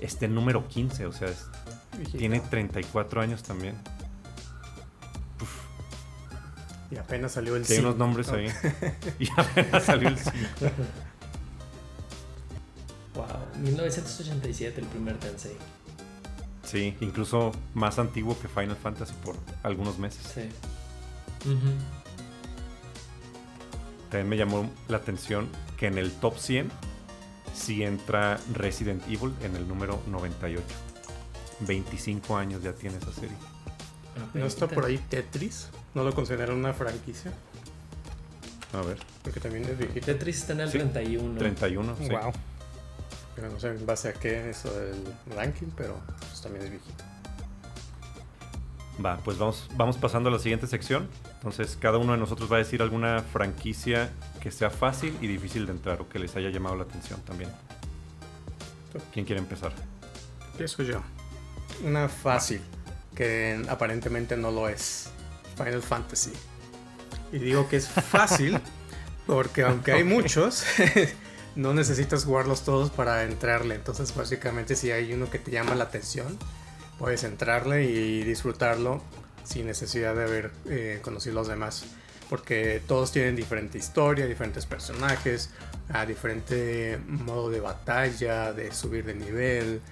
[0.00, 1.28] este número 15, o sea,
[2.16, 3.76] tiene 34 años también.
[6.90, 7.80] Y apenas salió el 5.
[7.80, 8.48] Hay unos nombres ahí.
[9.18, 10.36] y apenas salió el 5.
[13.14, 13.26] Wow,
[13.62, 15.56] 1987 el primer Tensei.
[16.64, 20.22] Sí, incluso más antiguo que Final Fantasy por algunos meses.
[20.34, 20.48] Sí.
[24.12, 25.48] También me llamó la atención
[25.78, 26.70] que en el top 100
[27.54, 30.62] sí entra Resident Evil en el número 98.
[31.60, 33.34] 25 años ya tiene esa serie.
[34.34, 35.70] ¿No está por ahí Tetris?
[35.94, 37.32] ¿No lo consideran una franquicia?
[38.74, 38.98] A ver.
[39.22, 40.04] Porque también es viejito.
[40.04, 41.38] Tetris está en el 31.
[41.38, 42.10] 31, sí.
[42.10, 42.32] Wow.
[43.34, 45.02] Pero no sé en base a qué eso del
[45.34, 47.02] ranking, pero pues también es viejito.
[49.02, 51.08] Va, pues vamos, vamos pasando a la siguiente sección.
[51.42, 55.66] Entonces, cada uno de nosotros va a decir alguna franquicia que sea fácil y difícil
[55.66, 57.50] de entrar o que les haya llamado la atención también.
[59.12, 59.72] ¿Quién quiere empezar?
[60.52, 61.02] Empiezo yo.
[61.82, 62.60] Una fácil,
[63.16, 65.10] que aparentemente no lo es.
[65.56, 66.32] Final Fantasy.
[67.32, 68.60] Y digo que es fácil
[69.26, 70.64] porque aunque hay muchos,
[71.56, 73.74] no necesitas jugarlos todos para entrarle.
[73.74, 76.38] Entonces, básicamente, si hay uno que te llama la atención,
[77.00, 79.02] puedes entrarle y disfrutarlo
[79.44, 81.84] sin necesidad de haber eh, conocido los demás.
[82.28, 85.50] Porque todos tienen diferente historia, diferentes personajes,
[85.92, 89.82] a diferente modo de batalla, de subir de nivel,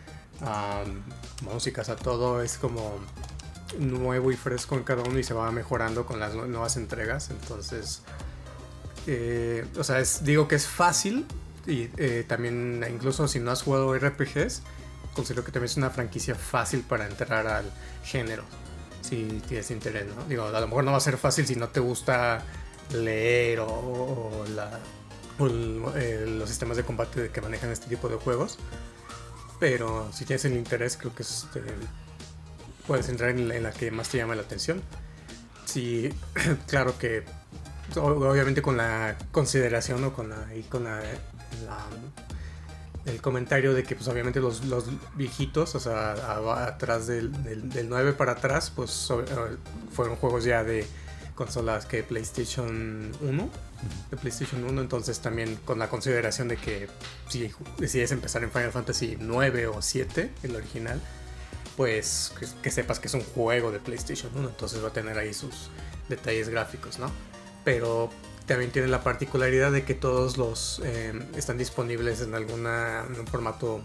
[1.43, 2.99] músicas, a todo es como
[3.79, 7.31] nuevo y fresco en cada uno y se va mejorando con las nuevas entregas.
[7.31, 8.03] Entonces,
[9.07, 11.27] eh, o sea, digo que es fácil
[11.67, 14.63] y eh, también, incluso si no has jugado RPGs,
[15.15, 17.71] considero que también es una franquicia fácil para entrar al
[18.05, 18.45] género.
[19.11, 20.25] Si tienes interés, ¿no?
[20.29, 22.45] Digo, a lo mejor no va a ser fácil si no te gusta
[22.93, 24.45] leer o,
[25.97, 28.57] eh, los sistemas de combate que manejan este tipo de juegos.
[29.59, 31.61] Pero si tienes el interés, creo que este,
[32.87, 34.81] puedes entrar en la, que más te llama la atención.
[35.65, 36.15] Sí,
[36.69, 37.25] claro que
[37.97, 41.03] obviamente con la consideración o con la, y con la
[43.07, 44.63] el comentario de que pues obviamente los,
[45.15, 46.13] viejitos, o sea,
[46.67, 47.33] atrás del,
[47.89, 49.57] 9 para atrás, pues eh,
[49.93, 50.87] fueron juegos ya de
[51.35, 53.51] consolas que PlayStation 1,
[54.11, 56.89] de PlayStation 1, entonces también con la consideración de que
[57.29, 61.01] si decides empezar en Final Fantasy 9 o 7, el original,
[61.77, 65.17] pues que, que sepas que es un juego de PlayStation 1, entonces va a tener
[65.17, 65.71] ahí sus
[66.11, 67.11] detalles gráficos, ¿no?
[67.65, 68.11] Pero
[68.51, 73.81] también tiene la particularidad de que todos los eh, están disponibles en alguna un formato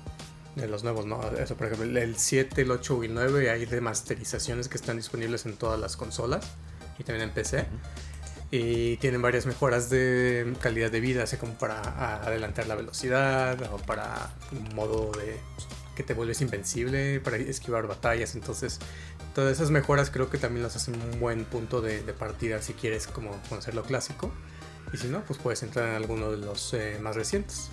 [0.56, 1.22] de los nuevos, ¿no?
[1.38, 5.46] Eso, por ejemplo, el 7, el 8 y el 9 hay remasterizaciones que están disponibles
[5.46, 6.48] en todas las consolas
[6.98, 7.68] y también en PC.
[8.50, 13.78] Y tienen varias mejoras de calidad de vida, así como para adelantar la velocidad o
[13.78, 15.38] para un modo de
[15.96, 18.34] que te vuelves invencible, para esquivar batallas.
[18.34, 18.80] Entonces,
[19.36, 22.74] todas esas mejoras creo que también las hacen un buen punto de, de partida si
[22.74, 24.32] quieres como conocer lo clásico.
[24.94, 27.70] Y si no, pues puedes entrar en alguno de los eh, más recientes.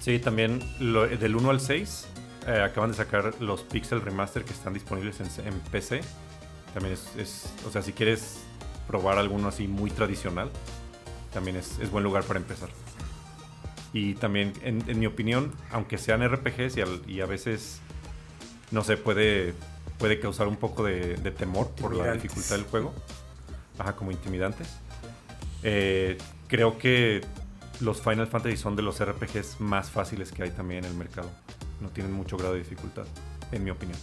[0.00, 2.06] Sí, también del 1 al 6
[2.46, 6.02] eh, acaban de sacar los Pixel Remaster que están disponibles en, PC.
[6.74, 8.40] También es, o sea, si quieres
[8.86, 10.50] probar alguno así muy tradicional,
[11.32, 12.68] también es, buen lugar para empezar.
[13.94, 17.78] Y también, en, mi opinión, aunque sean RPGs y, a veces,
[18.72, 19.54] no sé, puede,
[19.98, 22.92] puede causar un poco de, temor por la dificultad del juego.
[23.78, 24.68] Ajá, como intimidantes.
[25.64, 27.22] Eh, creo que
[27.80, 31.30] los Final Fantasy son de los RPGs más fáciles que hay también en el mercado.
[31.80, 33.06] No tienen mucho grado de dificultad,
[33.50, 33.98] en mi opinión.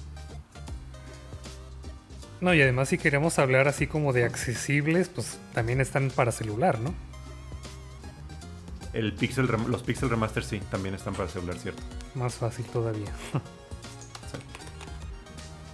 [2.42, 6.80] No, y además si queremos hablar así como de accesibles, pues también están para celular,
[6.80, 6.94] ¿no?
[8.94, 11.82] El pixel, los Pixel Remaster sí, también están para celular, ¿cierto?
[12.16, 13.12] Más fácil todavía.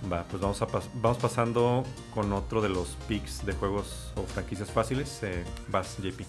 [0.09, 5.19] Pues vamos, a vamos pasando con otro de los picks de juegos o franquicias fáciles.
[5.23, 6.21] Eh, vas, JP.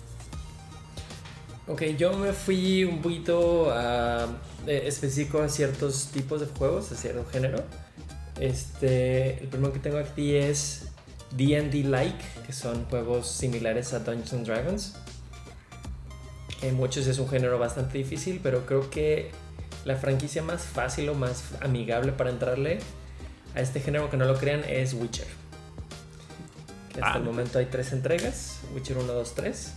[1.68, 3.72] Ok, yo me fui un poquito
[4.66, 7.62] específico a ciertos tipos de juegos, a cierto género.
[8.40, 10.88] Este, el primero que tengo aquí es
[11.32, 14.94] D&D Like, que son juegos similares a Dungeons Dragons.
[16.62, 19.30] En muchos es un género bastante difícil, pero creo que
[19.84, 22.78] la franquicia más fácil o más amigable para entrarle
[23.58, 25.26] a este género que no lo crean es Witcher.
[26.94, 27.26] Que hasta el ah.
[27.26, 29.72] momento hay tres entregas, Witcher 1, 2, 3.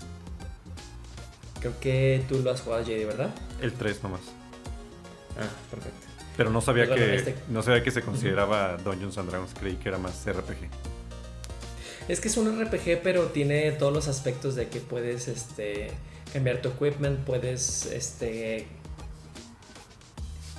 [1.60, 3.32] Creo que tú lo has jugado, JD, ¿verdad?
[3.60, 4.22] El 3 nomás.
[5.32, 6.08] Ah, perfecto.
[6.38, 9.76] Pero no sabía pues que este no sabía que se consideraba Dungeons and Dragons, creí
[9.78, 10.70] que era más RPG.
[12.08, 15.92] Es que es un RPG, pero tiene todos los aspectos de que puedes este
[16.32, 18.68] cambiar tu equipment, puedes este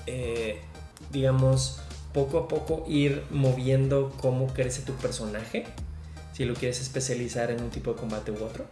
[0.06, 0.60] eh,
[1.12, 1.81] digamos
[2.12, 5.64] poco a poco ir moviendo cómo crece tu personaje,
[6.32, 8.66] si lo quieres especializar en un tipo de combate u otro.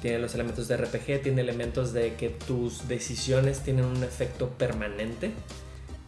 [0.00, 5.32] Tiene los elementos de RPG, tiene elementos de que tus decisiones tienen un efecto permanente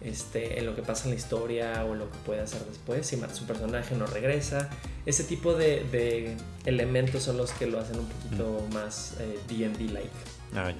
[0.00, 3.06] este, en lo que pasa en la historia o en lo que puede hacer después.
[3.06, 4.70] Si matas un personaje, no regresa.
[5.06, 9.16] Ese tipo de, elementos son los que lo hacen un poquito más
[9.48, 10.08] DD-like.
[10.54, 10.74] Eh,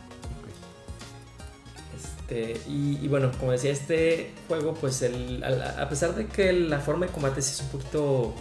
[2.31, 7.07] este, y, bueno, como decía, este juego, pues el, a, pesar de que la forma
[7.07, 8.35] de combate es un poquito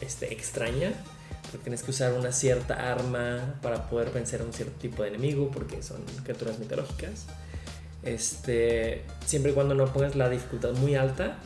[0.00, 0.92] este, extraña,
[1.62, 5.50] tienes que usar una cierta arma para poder vencer a un cierto tipo de enemigo,
[5.52, 7.26] porque son criaturas mitológicas.
[8.02, 11.38] Este, siempre y cuando no pongas la dificultad muy alta,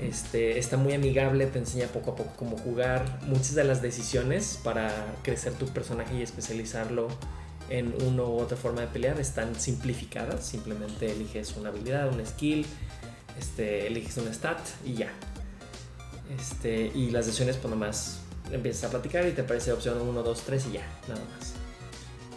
[0.00, 3.20] este, está muy amigable, te enseña poco a poco cómo jugar.
[3.22, 4.90] Muchas de las decisiones para
[5.22, 7.08] crecer tu personaje y especializarlo
[7.68, 10.46] en una u otra forma de pelear están simplificadas.
[10.46, 12.66] Simplemente eliges una habilidad, un skill,
[13.38, 15.10] este, eliges un stat y ya.
[16.38, 18.20] Este, y las decisiones, pues nomás
[18.52, 21.54] empiezas a platicar y te aparece opción 1, 2, 3 y ya, nada más.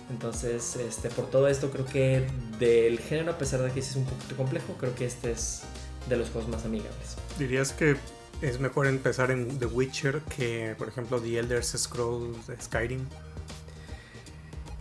[0.10, 2.28] Entonces, este, por todo esto, creo que
[2.60, 5.62] del género, a pesar de que es un poquito complejo, creo que este es
[6.10, 7.16] de los juegos más amigables.
[7.40, 7.96] ¿Dirías que
[8.42, 13.08] es mejor empezar en The Witcher que, por ejemplo, The Elder Scrolls Skyrim?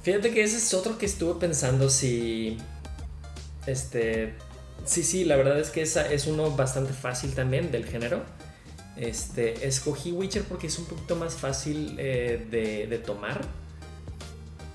[0.02, 2.58] Fíjate que ese es otro que estuve pensando si.
[3.66, 4.34] Este.
[4.84, 8.22] Sí, sí, la verdad es que esa es uno bastante fácil también del género.
[8.96, 13.40] Este, escogí Witcher porque es un poquito más fácil eh, de, tomar.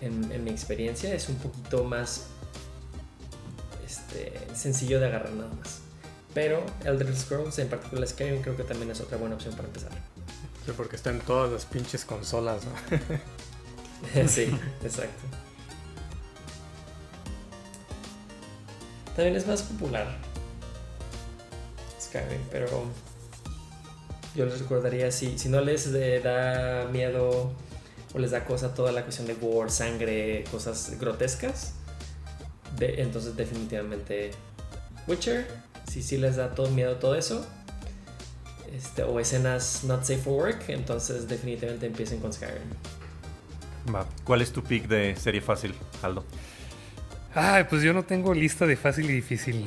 [0.01, 2.27] En, mi experiencia es un poquito más
[3.85, 5.79] este, sencillo de agarrar nada más.
[6.33, 9.91] Pero Elder Scrolls, en particular Skyrim, creo que también es otra buena opción para empezar.
[10.65, 12.63] Sí, porque está en todas las pinches consolas,
[14.27, 14.43] sí,
[14.83, 15.23] exacto.
[19.15, 20.07] También es más popular
[22.01, 22.67] Skyrim, pero
[24.35, 25.91] yo les recordaría, si, si no les
[26.23, 27.53] da miedo
[28.13, 31.73] o les da cosa toda la cuestión de war, sangre, cosas grotescas,
[32.79, 34.31] entonces definitivamente
[35.07, 35.47] Witcher,
[35.89, 37.45] si sí les da todo miedo todo eso,
[38.75, 42.69] este, o escenas not safe for work, entonces definitivamente empiecen con Skyrim.
[44.23, 46.25] ¿Cuál es tu pick de serie fácil, Aldo?
[47.37, 49.65] Ay, pues yo no tengo lista de fácil y difícil.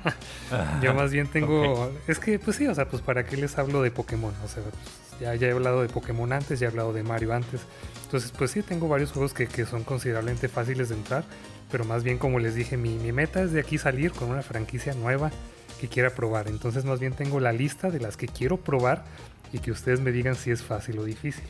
[0.82, 1.92] yo más bien tengo.
[2.08, 4.34] Es que, pues sí, o sea, pues para qué les hablo de Pokémon.
[4.44, 4.74] O sea, pues,
[5.20, 7.60] ya, ya, he hablado de Pokémon antes, ya he hablado de Mario antes.
[8.02, 11.24] Entonces, pues sí, tengo varios juegos que, que son considerablemente fáciles de entrar.
[11.70, 14.42] Pero más bien, como les dije, mi, mi meta es de aquí salir con una
[14.42, 15.30] franquicia nueva
[15.80, 16.48] que quiera probar.
[16.48, 19.04] Entonces, más bien tengo la lista de las que quiero probar
[19.52, 21.44] y que ustedes me digan si es fácil o difícil.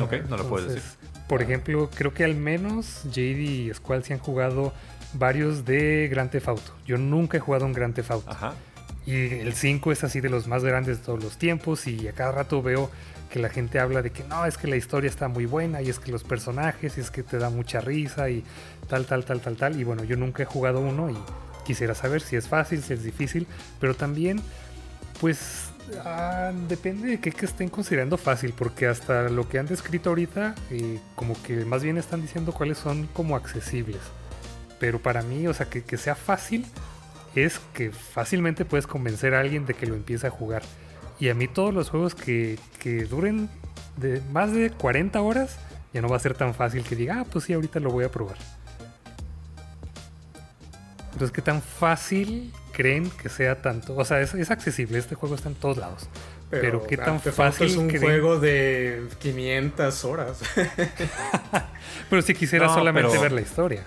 [0.00, 0.82] Ok, no lo puedes decir.
[1.28, 4.72] Por ejemplo, creo que al menos JD y Squall se han jugado
[5.14, 6.72] varios de Grand Theft Auto.
[6.86, 8.30] Yo nunca he jugado un Grand Theft Auto.
[8.30, 8.54] Ajá.
[9.06, 12.12] Y el 5 es así de los más grandes de todos los tiempos y a
[12.12, 12.90] cada rato veo
[13.30, 15.88] que la gente habla de que no, es que la historia está muy buena y
[15.88, 18.44] es que los personajes y es que te da mucha risa y
[18.88, 19.80] tal, tal, tal, tal, tal.
[19.80, 21.16] Y bueno, yo nunca he jugado uno y
[21.64, 23.46] quisiera saber si es fácil, si es difícil,
[23.80, 24.40] pero también,
[25.20, 25.67] pues
[26.04, 30.98] Ah, depende de qué, estén considerando fácil, porque hasta lo que han descrito ahorita, eh,
[31.14, 34.00] como que más bien están diciendo cuáles son como accesibles.
[34.78, 36.64] Pero para mí, o sea, que, que sea fácil
[37.34, 40.62] es que fácilmente puedes convencer a alguien de que lo empiece a jugar.
[41.20, 43.48] Y a mí todos los juegos que, que duren
[43.96, 45.58] de más de 40 horas,
[45.92, 48.04] ya no va a ser tan fácil que diga, ah, pues sí, ahorita lo voy
[48.04, 48.36] a probar.
[51.12, 53.96] Entonces, ¿qué tan fácil creen que sea tanto?
[53.96, 56.08] O sea, es, es accesible, este juego está en todos lados.
[56.48, 58.02] Pero, ¿qué tan fácil es un creen?
[58.04, 60.38] juego de 500 horas.
[62.08, 63.84] Pero si quisiera No, solamente pero- ver la historia.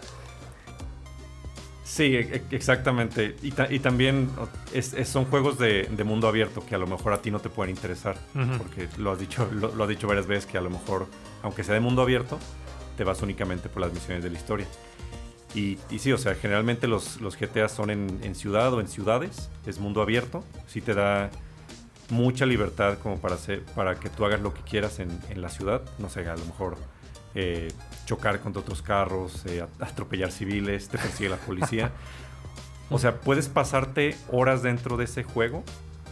[1.83, 3.35] Sí, e- e- exactamente.
[3.41, 6.77] Y, ta- y también o- es- es- son juegos de, de mundo abierto que a
[6.77, 8.15] lo mejor a ti no te pueden interesar.
[8.57, 11.07] Porque lo has dicho, lo, lo has dicho varias veces que a lo mejor,
[11.43, 12.37] aunque sea de mundo abierto,
[12.95, 14.67] te vas únicamente por las misiones de la historia.
[15.53, 18.87] Y, y sí, o sea, generalmente los, los GTA son en, en ciudad o en
[18.87, 21.29] ciudades, es mundo abierto, sí te da
[22.09, 25.49] mucha libertad como para, hacer, para que tú hagas lo que quieras en, en la
[25.49, 26.77] ciudad, no sé, a lo mejor
[27.33, 27.69] eh,
[28.05, 31.91] chocar contra otros carros, eh, atropellar civiles, te persigue la policía.
[32.93, 35.63] O sea, puedes pasarte horas dentro de ese juego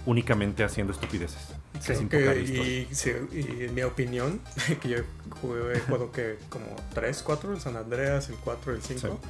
[0.06, 1.59] únicamente haciendo estupideces.
[1.82, 2.42] Sin Que-
[2.90, 4.42] y, sí, y en mi opinión,
[4.82, 4.98] que yo
[5.42, 9.00] jugué, he jugado que como 3, 4, el San Andreas, el 4, el 5.
[9.22, 9.30] Sí.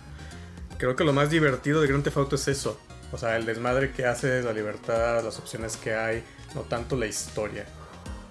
[0.78, 2.80] Creo que lo más divertido de Grand Theft Auto es eso.
[3.12, 6.24] O sea, el desmadre que hace, la libertad, las opciones que hay,
[6.56, 7.66] no tanto la historia.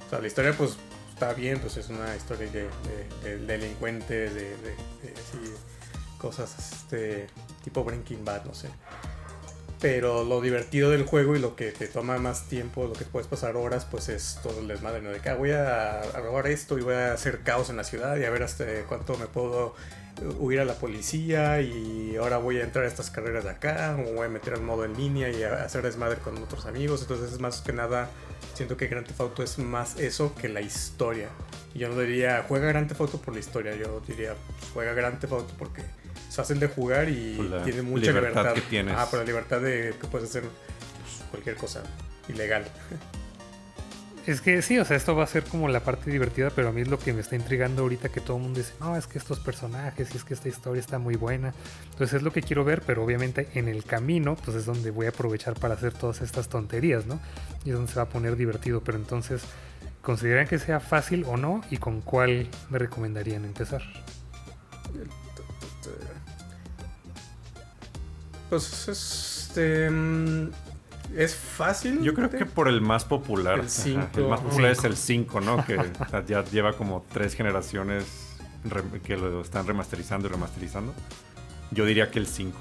[0.07, 0.77] O sea, la historia pues
[1.13, 2.63] está bien, pues es una historia de,
[3.25, 5.53] de- de delincuente, de, de- de así,
[6.19, 7.27] cosas este,
[7.63, 8.69] tipo Breaking Bad, no sé.
[9.81, 13.29] Pero lo divertido del juego y lo que te toma más tiempo, lo que puedes
[13.29, 15.11] pasar horas, pues es todo el desmadre, ¿no?
[15.11, 18.17] De que ah, voy a, robar esto y voy a hacer caos en la ciudad
[18.17, 19.75] y a ver hasta cuánto me puedo
[20.39, 24.15] huir a la policía y ahora voy a entrar a estas carreras de acá o
[24.15, 27.03] voy a meter al modo en línea y a hacer desmadre con otros amigos.
[27.03, 28.11] Entonces es más que nada,
[28.55, 31.29] siento que Grand Theft Auto es más eso que la historia.
[31.75, 35.21] Yo no diría, juega Grand Theft Auto por la historia, yo diría, pues, juega Grand
[35.21, 35.83] Theft Auto porque
[36.39, 38.55] fácil de jugar y tiene mucha libertad libertad.
[38.55, 38.95] que tienes.
[38.97, 41.83] Ah, por la libertad de que puedes hacer pues, cualquier cosa
[42.29, 42.65] ilegal.
[44.27, 46.73] Es que sí, o sea, esto va a ser como la parte divertida, pero a
[46.73, 49.07] mí es lo que me está intrigando ahorita que todo el mundo dice, no, es
[49.07, 51.55] que estos personajes y es que esta historia está muy buena.
[51.93, 55.07] Entonces es lo que quiero ver, pero obviamente en el camino, pues es donde voy
[55.07, 57.19] a aprovechar para hacer todas estas tonterías, ¿no?
[57.65, 59.45] Y es donde se va a poner divertido, pero entonces,
[60.03, 61.63] ¿consideran que sea fácil o no?
[61.71, 63.81] ¿Y con cuál me recomendarían empezar?
[68.49, 70.51] Pues este mm,
[71.17, 72.03] es fácil.
[72.03, 73.55] Yo creo que por el más popular.
[73.55, 74.09] El ajá, cinco.
[74.15, 75.65] el más popular es el 5, ¿no?
[75.65, 75.79] Que
[76.27, 78.05] ya lleva como tres generaciones
[79.05, 80.93] que lo están remasterizando y remasterizando.
[81.71, 82.57] Yo diría que el 5.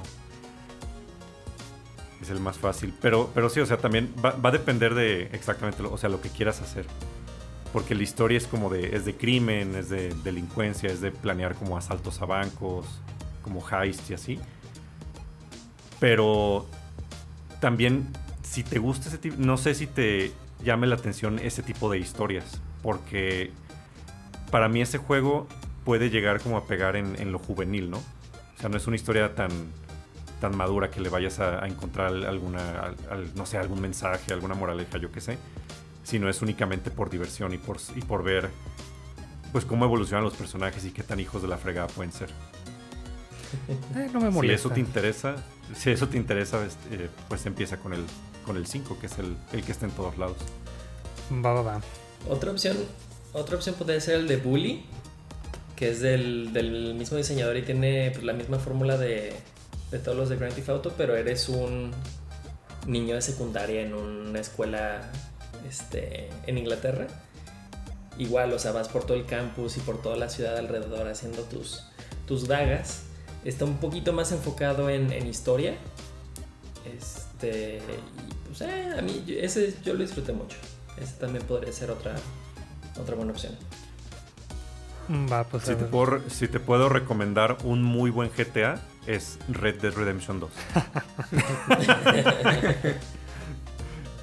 [2.21, 2.93] Es el más fácil.
[3.01, 6.09] Pero, pero sí, o sea, también va, va a depender de exactamente lo, o sea,
[6.09, 6.85] lo que quieras hacer.
[7.73, 11.55] Porque la historia es como de, es de crimen, es de delincuencia, es de planear
[11.55, 12.85] como asaltos a bancos,
[13.43, 14.39] como heist y así.
[15.99, 16.67] Pero
[17.59, 18.07] también
[18.43, 20.31] si te gusta ese tipo, no sé si te
[20.63, 23.51] llame la atención ese tipo de historias, porque
[24.51, 25.47] para mí ese juego
[25.85, 27.97] puede llegar como a pegar en, lo juvenil, ¿no?
[27.97, 29.49] O sea, no es una historia tan,
[30.41, 34.55] tan madura que le vayas a, encontrar alguna, al- al- no sé, algún mensaje, alguna
[34.55, 35.37] moraleja, yo qué sé,
[36.03, 38.49] sino es únicamente por diversión y por, y por ver
[39.51, 42.29] pues cómo evolucionan los personajes y qué tan hijos de la fregada pueden ser.
[43.95, 44.55] Eh, no me Si molesta.
[44.55, 45.35] eso te interesa,
[45.75, 48.03] si eso te interesa, este, eh, pues empieza con el
[48.45, 50.37] con el 5, que es el, el que está en todos lados.
[51.31, 51.81] Va, va, va.
[52.29, 52.77] Otra opción,
[53.33, 54.85] otra opción podría ser el de Bully,
[55.75, 59.33] que es del, del mismo diseñador y tiene pues, la misma fórmula de,
[59.91, 61.91] de todos los de Grand Theft Auto, pero eres un
[62.87, 65.01] niño de secundaria en una escuela
[65.69, 67.07] este, en Inglaterra.
[68.17, 71.41] Igual, o sea, vas por todo el campus y por toda la ciudad alrededor haciendo
[71.43, 71.83] tus,
[72.25, 73.03] tus dagas.
[73.47, 75.77] Está un poquito más enfocado en, en historia.
[76.97, 80.57] Este, y pues eh, a mí ese yo lo disfruté mucho.
[81.01, 82.17] Ese también podría ser otra,
[82.99, 83.55] otra buena opción.
[85.31, 89.39] Va, pues a Si te, puedo, si te puedo recomendar un muy buen GTA, es
[89.47, 90.49] Red Dead Redemption 2.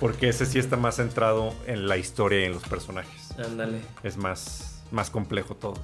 [0.00, 3.30] Porque ese sí está más centrado en la historia y en los personajes.
[3.38, 3.80] Ándale.
[4.02, 5.76] Es más, más complejo todo.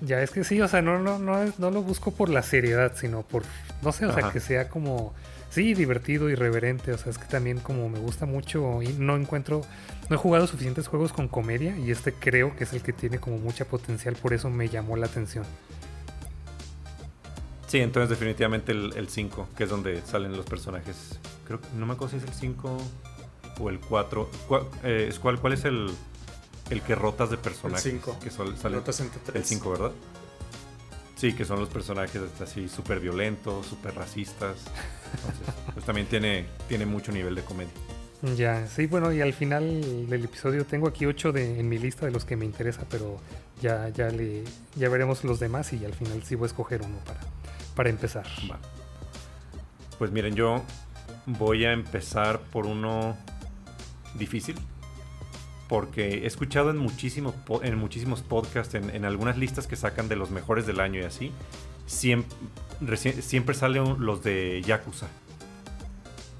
[0.00, 2.42] Ya es que sí, o sea, no, no, no, es- no lo busco por la
[2.42, 3.42] seriedad, sino por,
[3.82, 5.14] no sé, o sea, que sea como,
[5.50, 9.62] sí, divertido, irreverente, o sea, es que también como me gusta mucho y no encuentro,
[10.10, 13.18] no he jugado suficientes juegos con comedia y este creo que es el que tiene
[13.18, 15.44] como mucha potencial, por eso me llamó la atención.
[17.66, 21.18] Sí, entonces definitivamente el 5, que es donde salen los personajes.
[21.46, 22.76] Creo que no me acuerdo si es el 5.
[23.60, 24.28] o el 4.
[24.48, 25.88] ¿Cuál, eh, ¿cuál, ¿Cuál es el,
[26.70, 27.84] el que rotas de personajes?
[27.86, 28.18] El 5.
[28.22, 29.36] Que sol- sale- Rotas entre tres.
[29.36, 29.92] el 5, ¿verdad?
[31.16, 34.56] Sí, que son los personajes así súper violentos, súper racistas.
[35.14, 37.72] Entonces, pues también tiene, tiene mucho nivel de comedia.
[38.36, 42.06] Ya, sí, bueno, y al final del episodio tengo aquí ocho de, en mi lista
[42.06, 43.18] de los que me interesa, pero
[43.60, 44.44] ya, ya, le,
[44.76, 47.20] ya veremos los demás y al final sí voy a escoger uno para,
[47.76, 48.24] para empezar.
[48.50, 48.58] Va.
[49.98, 50.62] Pues miren, yo
[51.26, 53.14] voy a empezar por uno
[54.14, 54.56] difícil.
[55.74, 60.14] Porque he escuchado en muchísimos, en muchísimos podcasts, en, en algunas listas que sacan de
[60.14, 61.32] los mejores del año y así,
[61.84, 65.08] siempre, siempre salen los de Yakuza.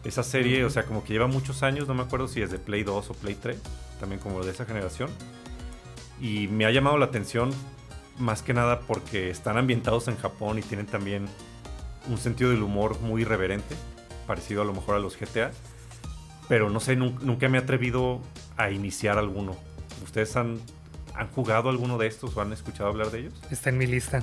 [0.04, 0.66] Esa serie, Ujú.
[0.68, 3.10] o sea, como que lleva muchos años, no me acuerdo si es de Play 2
[3.10, 3.58] o Play 3,
[3.98, 5.10] también como de esa generación.
[6.20, 7.50] Y me ha llamado la atención
[8.20, 11.26] más que nada porque están ambientados en Japón y tienen también
[12.08, 13.74] un sentido del humor muy irreverente,
[14.28, 15.50] parecido a lo mejor a los GTA.
[16.48, 18.20] Pero no sé, nun- nunca me he atrevido
[18.56, 19.56] a iniciar alguno.
[20.02, 20.60] ¿Ustedes han,
[21.14, 23.34] han jugado alguno de estos o han escuchado hablar de ellos?
[23.50, 24.22] Está en mi lista.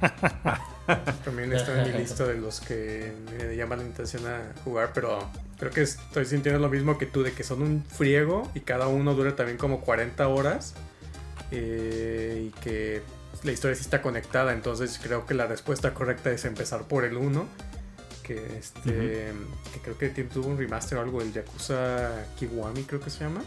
[1.24, 5.18] También está en mi lista de los que me llaman la intención a jugar, pero
[5.58, 8.88] creo que estoy sintiendo lo mismo que tú, de que son un friego y cada
[8.88, 10.74] uno dura también como 40 horas
[11.50, 13.02] eh, y que
[13.42, 17.16] la historia sí está conectada, entonces creo que la respuesta correcta es empezar por el
[17.16, 17.46] 1,
[18.28, 19.32] que, este,
[19.72, 23.42] que creo que tuvo un remaster o algo, el Yakuza Kiwami creo que se llama,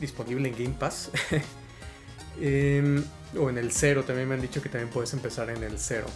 [0.00, 1.10] disponible en Game Pass.
[2.38, 3.02] Em,
[3.38, 6.06] o en el 0, también me han dicho que también puedes empezar en el 0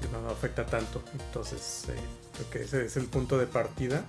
[0.00, 1.00] que no afecta tanto.
[1.12, 1.94] Entonces, eh,
[2.36, 4.04] creo que ese es el punto de partida.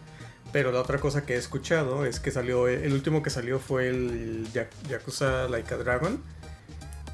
[0.51, 3.89] Pero la otra cosa que he escuchado es que salió, el último que salió fue
[3.89, 6.23] el Ya- Yakuza Like a Dragon,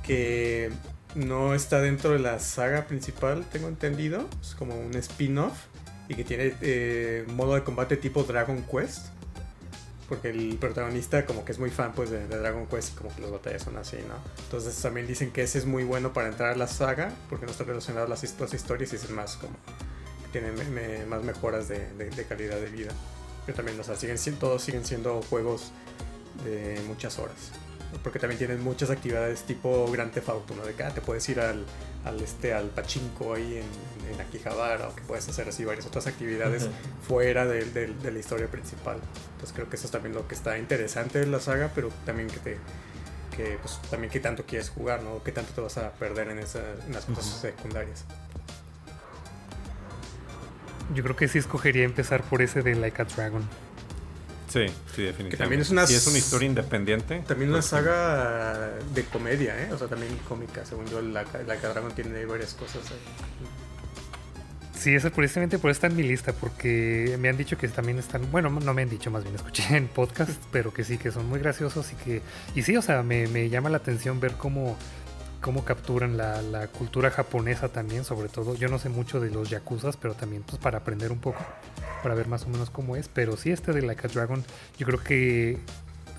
[0.06, 0.72] que
[1.16, 4.30] no está dentro de la saga principal, tengo entendido.
[4.42, 5.66] Es como un spin-off
[6.12, 9.08] y que tiene eh, modo de combate tipo Dragon Quest.
[10.10, 13.22] Porque el protagonista como que es muy fan pues de, Dragon Quest y como que
[13.22, 14.16] las batallas son así, ¿no?
[14.44, 17.52] Entonces también dicen que ese es muy bueno para entrar a la saga porque no
[17.54, 19.56] está relacionado a las, las historias y es más como
[20.34, 20.52] tiene
[21.06, 22.92] más mejoras de, calidad de vida.
[23.46, 25.72] Pero también, o sea, siguen, todos siguen siendo juegos
[26.44, 27.52] de muchas horas.
[28.04, 30.64] Porque también tienen muchas actividades tipo Grand Theft Auto, ¿no?
[30.64, 31.66] De que ah, te puedes ir al,
[32.06, 36.08] al, este, al pachinko ahí en, en Akihabara o que puedes hacer así varias otras
[36.08, 36.68] actividades
[37.08, 38.98] fuera de, de- de la historia principal.
[39.34, 42.28] Entonces creo que eso es también lo que está interesante de la saga, pero también
[42.30, 42.58] que te
[43.36, 45.24] que pues también qué tanto quieres jugar, ¿no?
[45.24, 48.04] Qué tanto te vas a perder en, esa, en las cosas secundarias.
[50.94, 53.48] Yo creo que sí escogería empezar por ese de Like a Dragon.
[54.52, 55.38] Sí, sí, definitivamente.
[55.38, 57.24] también es una Si es una historia independiente.
[57.26, 57.72] También una pues sí.
[57.72, 59.72] saga de comedia, ¿eh?
[59.72, 62.82] O sea, también cómica, según yo, la, la Dragon tiene ahí varias cosas.
[62.92, 62.98] ahí.
[64.82, 68.00] Sí, ese precisamente por eso está en mi lista, porque me han dicho que también
[68.00, 71.12] están, bueno, no me han dicho, más bien escuché en podcast, pero que sí, que
[71.12, 72.22] son muy graciosos y que,
[72.56, 74.76] y sí, o sea, me, me llama la atención ver cómo,
[75.42, 79.50] cómo capturan la, la cultura japonesa también, sobre todo, yo no sé mucho de los
[79.50, 81.40] yakuzas, pero también pues para aprender un poco,
[82.04, 84.44] para ver más o menos cómo es, pero sí este de Like a Dragon,
[84.78, 85.58] yo creo que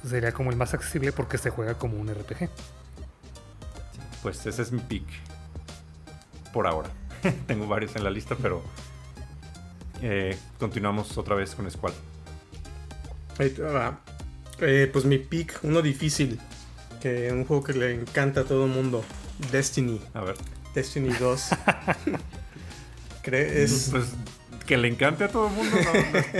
[0.08, 2.48] sería como el más accesible porque se juega como un RPG.
[4.22, 5.06] Pues ese es mi pick.
[6.52, 6.90] Por ahora.
[7.46, 8.62] Tengo varios en la lista, pero
[10.00, 11.92] eh, continuamos otra vez con Squall.
[14.60, 16.38] Eh, pues mi pick, uno difícil,
[17.02, 19.02] que un juego que le encanta a todo el mundo,
[19.50, 20.36] Destiny, A ver.
[20.74, 21.48] Destiny 2.
[23.24, 24.06] Cre- es, Pues
[24.66, 25.92] que le encante a todo el mundo, no,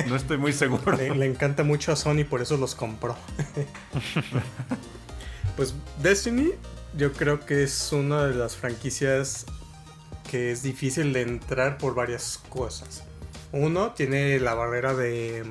[0.03, 0.97] no- no estoy muy seguro.
[0.97, 3.17] le, le encanta mucho a Sony, por eso los compró.
[5.57, 6.51] pues Destiny,
[6.97, 9.47] yo creo que es una de las franquicias
[10.31, 13.03] que es difícil de entrar por varias cosas.
[13.53, 15.45] Uno, tiene la barrera de...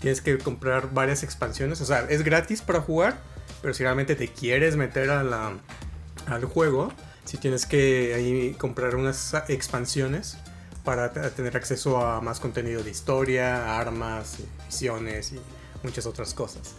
[0.00, 1.80] Tienes que comprar varias expansiones.
[1.80, 3.18] O sea, es gratis para jugar,
[3.64, 6.92] pero si realmente te quieres meter al juego,
[7.24, 10.36] si tienes que ahí comprar unas expansiones
[10.84, 14.36] para tener acceso a más contenido de historia, armas,
[14.66, 15.40] misiones y
[15.82, 16.74] muchas otras cosas.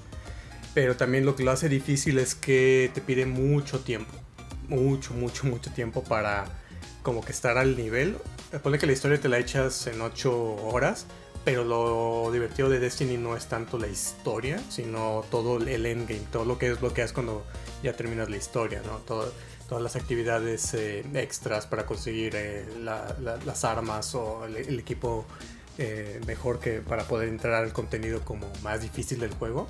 [0.75, 4.13] Pero también lo que lo hace difícil es que te pide mucho tiempo.
[4.67, 6.45] Mucho, mucho, mucho tiempo para
[7.01, 8.15] como que estar al nivel.
[8.61, 11.07] Pone que la historia te la echas en 8 horas,
[11.45, 16.43] pero lo divertido de Destiny no es tanto la historia, sino todo el endgame, todo
[16.43, 17.45] lo que desbloqueas cuando
[17.83, 18.97] ya terminas la historia, ¿no?
[18.97, 19.31] Todas
[19.81, 25.25] las actividades eh, extras para conseguir eh, la- la- las armas o el, equipo
[25.77, 29.67] eh, mejor que para poder entrar al contenido como más difícil del juego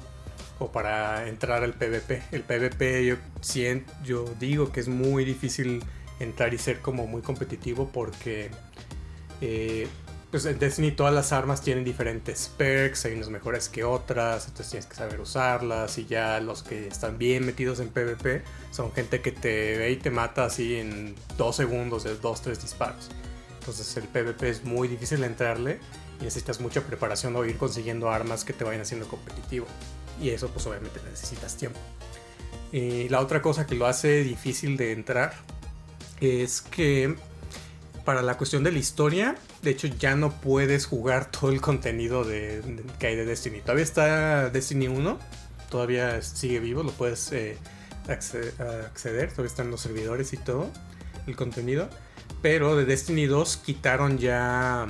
[0.60, 2.24] o para entrar al PvP.
[2.32, 5.84] El PvP yo, sien- yo digo que es muy difícil
[6.22, 8.50] entrar y ser como muy competitivo porque
[10.36, 14.70] pues en Destiny todas las armas tienen diferentes perks, hay unas mejores que otras, entonces
[14.70, 19.22] tienes que saber usarlas y ya los que están bien metidos en PvP son gente
[19.22, 23.08] que te ve y te mata así en dos segundos, de dos, tres disparos.
[23.60, 25.80] Entonces el PvP es muy difícil de entrarle
[26.20, 29.68] y necesitas mucha preparación o ir consiguiendo armas que te vayan haciendo competitivo.
[30.22, 31.80] Y eso pues obviamente necesitas tiempo.
[32.74, 35.32] Y la otra cosa que lo hace difícil de entrar
[36.20, 37.16] es que
[38.06, 42.24] para la cuestión de la historia, de hecho ya no puedes jugar todo el contenido
[42.24, 42.62] de,
[43.00, 43.62] que hay de Destiny.
[43.62, 45.20] Todavía está Destiny 1,
[45.70, 47.58] todavía sigue vivo, lo puedes eh,
[48.08, 50.70] acceder, todavía están los servidores y todo,
[51.28, 51.90] el contenido.
[52.42, 54.88] Pero de Destiny 2 quitaron ya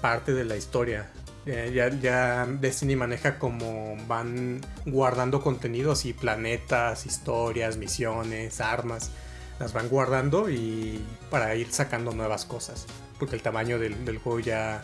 [0.00, 1.10] parte de la historia.
[1.44, 9.10] ya, ya, Destiny maneja como van guardando contenidos y planetas, historias, misiones, armas
[9.58, 12.86] las van guardando y para ir sacando nuevas cosas.
[13.18, 14.82] Porque el tamaño del, juego ya,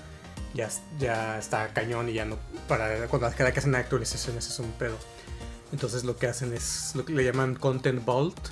[0.55, 0.69] ya,
[0.99, 2.39] ya, está cañón y ya no.
[2.69, 4.97] Para cuando cada que hacen actualizaciones es un pedo.
[5.73, 8.49] Entonces lo que hacen es lo que le llaman Content Vault.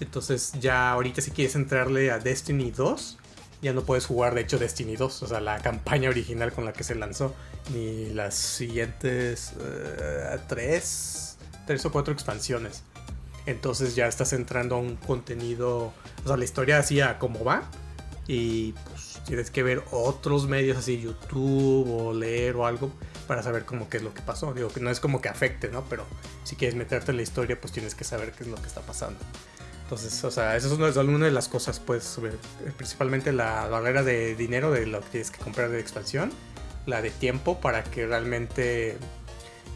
[0.00, 3.18] Entonces ya ahorita si quieres entrarle a Destiny 2,
[3.62, 6.72] ya no puedes jugar de hecho Destiny 2, o sea, la campaña original con la
[6.72, 7.34] que se lanzó,
[7.72, 12.82] ni las siguientes uh, tres, tres o cuatro expansiones.
[13.46, 15.92] Entonces ya estás entrando a un contenido,
[16.24, 17.62] o sea, la historia así a cómo va.
[18.26, 22.90] Y pues tienes que ver otros medios así, YouTube o leer o algo
[23.26, 24.54] para saber cómo es lo que pasó.
[24.54, 25.84] Digo que no es como que afecte, ¿no?
[25.90, 26.04] Pero
[26.44, 28.80] si quieres meterte en la historia, pues tienes que saber qué es lo que está
[28.80, 29.18] pasando.
[29.82, 32.18] Entonces, o sea, eso es una de las cosas, pues,
[32.78, 36.32] principalmente la barrera de dinero de lo que tienes que comprar de expansión,
[36.86, 38.96] la de tiempo para que realmente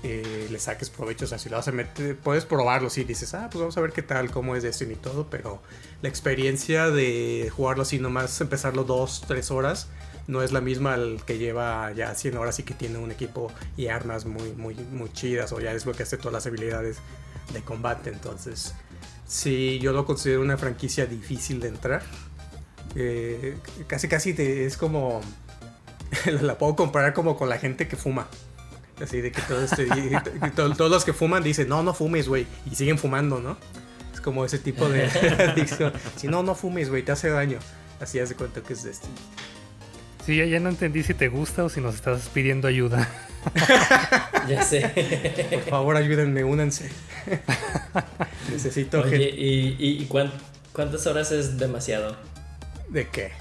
[0.02, 1.24] eh, le saques provecho.
[1.24, 2.90] O sea, si lo vas a meter, puedes probarlo.
[2.90, 5.28] Si dices, ah, pues vamos a ver qué tal, cómo es Destiny y todo.
[5.30, 5.60] Pero
[6.02, 9.88] la experiencia de jugarlo así, nomás empezarlo dos, tres horas,
[10.26, 13.50] no es la misma al que lleva ya 100 horas y que tiene un equipo
[13.76, 15.52] y armas muy, muy, muy chidas.
[15.52, 16.98] O ya desbloqueaste todas las habilidades
[17.52, 18.10] de combate.
[18.10, 18.74] Entonces,
[19.26, 22.02] sí, yo lo considero una franquicia difícil de entrar.
[22.94, 25.20] Eh, casi, casi te, es como.
[26.42, 28.28] la puedo comparar como con la gente que fuma.
[29.02, 29.86] Así de que todo este,
[30.54, 32.46] todos los que fuman dicen, no, no fumes, güey.
[32.70, 33.56] Y siguen fumando, ¿no?
[34.12, 35.04] Es como ese tipo de
[35.50, 35.92] adicción.
[36.16, 37.58] Si no, no fumes, güey, te hace daño.
[38.00, 39.08] Así hace cuenta que es de este.
[40.26, 43.08] Sí, ya, no entendí si te gusta o si nos estás pidiendo ayuda.
[44.48, 45.48] ya sé.
[45.50, 46.90] Por favor, ayúdenme, únanse.
[48.52, 50.08] Necesito Oye, ¿y, y, y
[50.72, 52.16] cuántas horas es demasiado?
[52.88, 53.32] ¿De qué?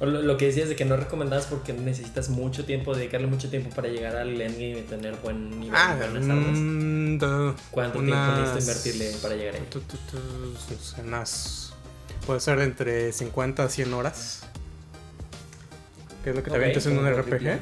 [0.00, 3.88] Lo, que decías de que no recomendabas porque necesitas mucho tiempo, dedicarle mucho tiempo para
[3.88, 6.58] llegar al endgame y tener buen nivel ah, buenas armas.
[6.58, 7.18] Mm,
[7.70, 9.62] ¿Cuánto tiempo necesitas invertirle para llegar ahí?
[12.26, 14.40] puede ser entre 50 a 100 horas.
[16.22, 17.60] Que es lo que te avientas en un RPG.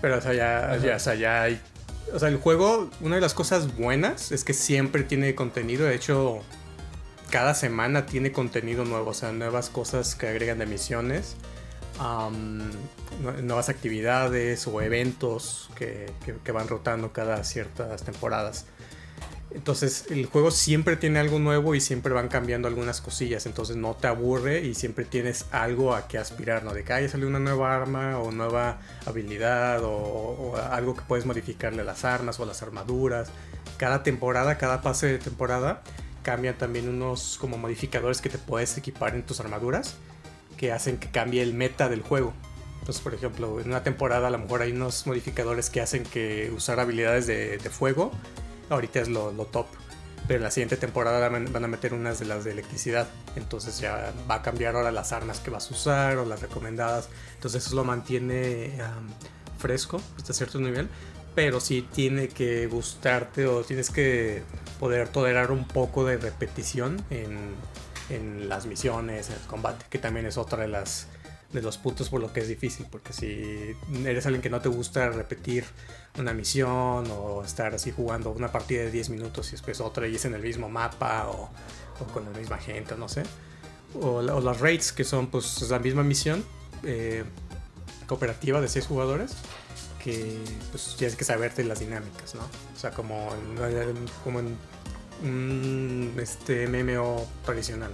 [0.00, 1.60] Pero o sea, ya, ya, o sea, ya hay.
[2.12, 5.86] O sea, el juego, una de las cosas buenas es que siempre tiene contenido.
[5.86, 6.42] De hecho,
[7.30, 11.36] cada semana tiene contenido nuevo, o sea, nuevas cosas que agregan de misiones,
[13.42, 16.12] nuevas actividades o eventos que,
[16.52, 18.66] van rotando cada ciertas temporadas.
[19.50, 23.94] Entonces el juego siempre tiene algo nuevo y siempre van cambiando algunas cosillas, entonces no
[23.94, 26.74] te aburre y siempre tienes algo a que aspirar, ¿no?
[26.74, 31.82] De que haya salió una nueva arma o nueva habilidad o, algo que puedes modificarle
[31.82, 33.30] las armas o las armaduras.
[33.78, 35.82] Cada temporada, cada pase de temporada
[36.22, 39.96] cambian también unos como modificadores que te puedes equipar en tus armaduras
[40.56, 42.34] que hacen que cambie el meta del juego.
[42.80, 46.50] Entonces, por ejemplo, en una temporada a lo mejor hay unos modificadores que hacen que
[46.54, 48.10] usar habilidades de, fuego
[48.70, 49.66] ahorita es lo, top.
[50.26, 53.08] Pero en la siguiente temporada van a meter unas de las de electricidad.
[53.36, 57.08] Entonces ya va a cambiar ahora las armas que vas a usar o las recomendadas.
[57.34, 58.72] Entonces eso lo mantiene
[59.58, 60.88] fresco hasta cierto nivel
[61.38, 64.42] pero sí tiene que gustarte o tienes que
[64.78, 70.38] poder tolerar un poco de repetición en, las misiones, en el combate, que también es
[70.38, 71.08] otra de las
[71.52, 73.74] de los puntos por lo que es difícil, porque si
[74.04, 75.64] eres alguien que no te gusta repetir
[76.18, 80.16] una misión o estar así jugando una partida de 10 minutos y después otra y
[80.16, 81.48] es en el mismo mapa o,
[82.12, 83.22] con la misma gente, no sé,
[83.94, 86.44] o, o, las raids que son pues la misma misión
[86.82, 87.24] eh,
[88.06, 89.32] cooperativa de 6 jugadores,
[90.02, 90.38] que
[90.70, 92.42] pues tienes que saberte las dinámicas, ¿no?
[92.42, 94.56] O sea, como en, como en
[95.22, 97.90] un este MMO tradicional,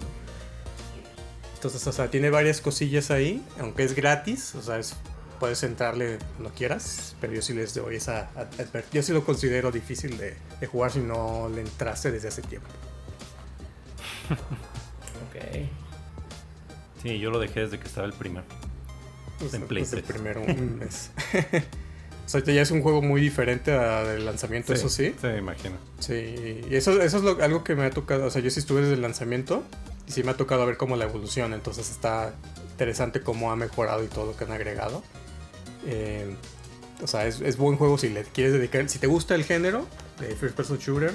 [1.55, 4.80] Entonces, o sea, tiene varias cosillas ahí, aunque es gratis, o sea,
[5.40, 8.30] puedes entrarle cuando quieras, pero yo sí les doy esa
[8.92, 12.68] Yo sí lo considero difícil de, de jugar si no le entraste desde hace tiempo.
[14.30, 15.68] ok.
[17.02, 18.46] Sí, yo lo dejé desde que estaba el primero.
[19.38, 20.14] Pues, En pues, el 3.
[20.14, 20.42] primero.
[20.42, 21.11] un mes.
[22.24, 25.14] o sea, ya es un juego muy diferente a- del lanzamiento, eso sí.
[25.20, 25.76] Sí, imagino.
[25.98, 28.26] Sí, y eso, eso es lo- algo que me ha tocado.
[28.26, 29.62] O sea, yo sí estuve desde el lanzamiento
[30.08, 31.52] y sí me ha tocado ver cómo la evolución.
[31.52, 32.34] Entonces está
[32.72, 35.02] interesante cómo ha mejorado y todo lo que han agregado.
[35.86, 36.34] Eh,
[37.02, 38.88] o sea, es, es buen juego si le quieres dedicar.
[38.88, 39.86] Si te gusta el género
[40.20, 41.12] de First Person Shooter,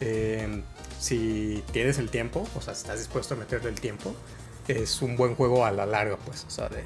[0.00, 0.62] eh,
[1.00, 4.14] si tienes el tiempo, o sea, si estás dispuesto a meterle el tiempo,
[4.68, 6.44] es un buen juego a la larga, pues.
[6.46, 6.84] O sea, de,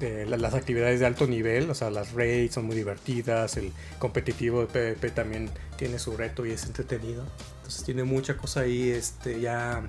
[0.00, 4.66] las actividades de alto nivel, o sea, las raids son muy divertidas, el competitivo de
[4.66, 7.24] PvP también tiene su reto y es entretenido.
[7.58, 9.82] Entonces tiene mucha cosa ahí este, ya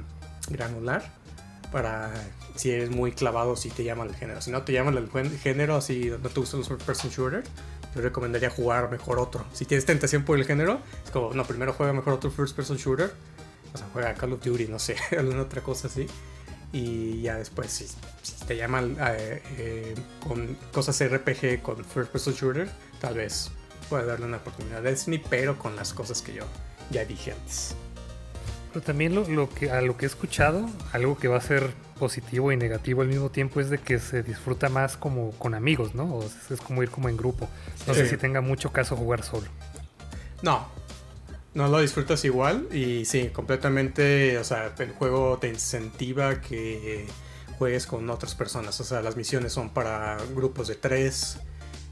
[0.49, 1.11] granular
[1.71, 2.13] para
[2.55, 4.41] si eres muy clavado, si te llama el género.
[4.41, 7.43] Si no te llama el género, así no te gustan los first person shooter,
[7.93, 9.45] yo recomendaría jugar mejor otro.
[9.53, 12.77] Si tienes tentación por el género, es como, no, primero juega mejor otro first person
[12.77, 13.13] shooter.
[13.73, 16.07] O sea, juega Call of Duty, no sé, alguna otra cosa así.
[16.71, 19.95] Y ya después, si, si te llaman eh, eh,
[20.27, 23.51] con cosas RPG, con first person shooter, tal vez
[23.89, 26.43] pueda darle una oportunidad a Destiny, pero con las cosas que yo
[26.89, 27.75] ya dije antes.
[28.73, 31.73] Pero también lo, lo que, a lo que he escuchado, algo que va a ser
[31.97, 35.95] positivo y negativo al mismo tiempo es de que se disfruta más como con amigos,
[35.95, 36.13] ¿no?
[36.13, 37.47] O sea, es como ir como en grupo.
[37.87, 39.47] No sé si tenga mucho caso jugar solo.
[40.41, 40.67] No,
[41.55, 47.07] no lo disfrutas igual y sí, completamente, o sea, el juego te incentiva que
[47.57, 51.37] juegues con otras personas, o sea, las misiones son para grupos de tres,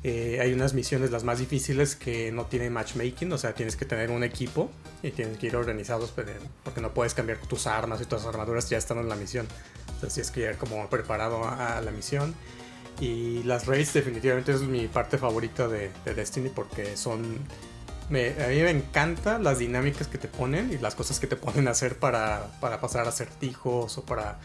[0.04, 3.86] eh, hay unas misiones las más difíciles que no tienen matchmaking, o sea, tienes que
[3.86, 4.70] tener un equipo
[5.02, 8.78] y tienes que ir organizados porque no puedes cambiar tus armas y tus armaduras ya
[8.78, 9.48] están en la misión,
[9.88, 12.36] entonces tienes que ir como preparado a la misión.
[13.00, 17.40] Y las raids definitivamente es mi parte favorita de, de Destiny porque son
[18.10, 21.36] me- a mí me encantan las dinámicas que te ponen y las cosas que te
[21.36, 24.40] ponen a hacer para, para pasar acertijos o para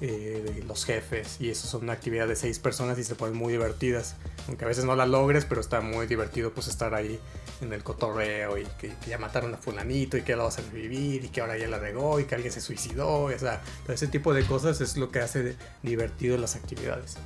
[0.00, 1.36] eh, los jefes.
[1.40, 4.16] Y eso son una actividad de seis personas y se ponen muy divertidas.
[4.48, 7.18] Aunque a veces no la logres, pero está muy divertido pues estar ahí
[7.60, 10.62] en el cotorreo y que, ya mataron a fulanito y que ya lo vas a
[10.62, 13.22] revivir y que ahora ya la regó y que alguien se suicidó.
[13.24, 17.16] O sea, todo ese tipo de cosas es lo que hace divertido las actividades.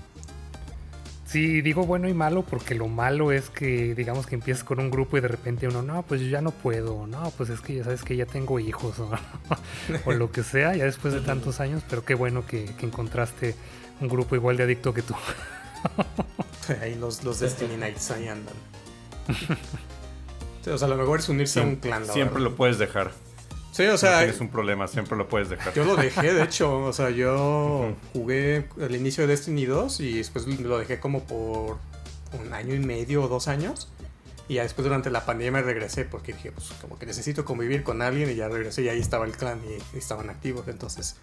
[1.29, 4.91] Sí, digo bueno y malo porque lo malo es que digamos que empiezas con un
[4.91, 7.75] grupo y de repente uno, no, pues yo ya no puedo, no, pues es que
[7.75, 9.11] ya sabes que ya tengo hijos o,
[10.07, 13.55] o lo que sea, ya después de tantos años, pero qué bueno que, que encontraste
[14.01, 15.15] un grupo igual de adicto que tú.
[16.83, 18.55] Ahí los, los Destiny Knights ahí andan.
[20.71, 22.07] O sea, lo mejor es unirse a un clan.
[22.07, 22.51] la siempre verdad.
[22.51, 23.11] lo puedes dejar.
[23.79, 25.73] Sí, o no sea, tienes un problema, siempre lo puedes dejar.
[25.73, 26.79] yo lo dejé, de hecho.
[26.85, 31.79] O sea, yo jugué al inicio de Destiny 2 y después lo dejé como por
[32.45, 33.89] un año y medio o dos años.
[34.49, 38.03] Y ya después durante la pandemia regresé porque dije, pues como que necesito convivir con
[38.03, 40.67] alguien y ya regresé y ahí estaba el clan y, y estaban activos.
[40.69, 41.17] Entonces,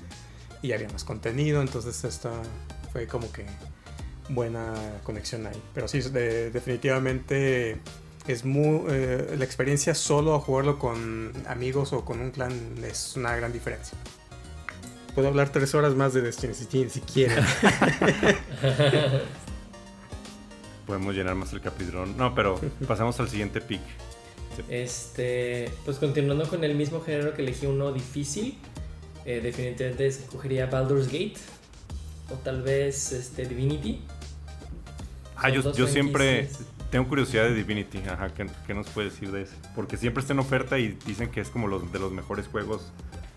[0.61, 1.61] y había más contenido.
[1.61, 2.31] Entonces, esta
[2.93, 3.45] fue como que
[4.29, 5.61] buena conexión ahí.
[5.73, 7.77] Pero sí, de- definitivamente
[8.27, 8.83] es muy.
[8.89, 12.53] eh, la experiencia solo a jugarlo con amigos o con un clan
[12.83, 13.97] es una gran diferencia.
[15.13, 17.43] Puedo hablar tres horas más de Destiny si, si quieren.
[20.85, 22.05] Podemos llenar más el capítulo.
[22.05, 23.81] No, pero pasamos al siguiente pick.
[24.69, 28.57] Este, pues continuando con el mismo género que elegí uno difícil,
[29.25, 31.35] eh, definitivamente escogería Baldur's Gate
[32.31, 34.01] o tal vez este, Divinity.
[35.35, 36.49] Ah, yo, yo siempre.
[36.91, 37.99] Tengo curiosidad de Divinity.
[38.07, 39.55] Ajá, ¿qué, qué nos puedes decir de ese?
[39.75, 42.91] Porque siempre está en oferta y dicen que es como los de los mejores juegos.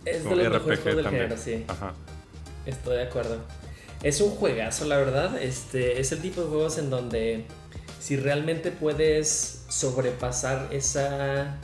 [0.04, 1.22] Es de los mejores RPG juegos del también.
[1.24, 1.64] género, sí.
[1.68, 1.92] Ajá.
[2.66, 3.38] Estoy de acuerdo.
[4.02, 5.42] Es un juegazo, la verdad.
[5.42, 7.44] Este, es el tipo de juegos en donde
[8.00, 11.56] si realmente puedes sobrepasar esa...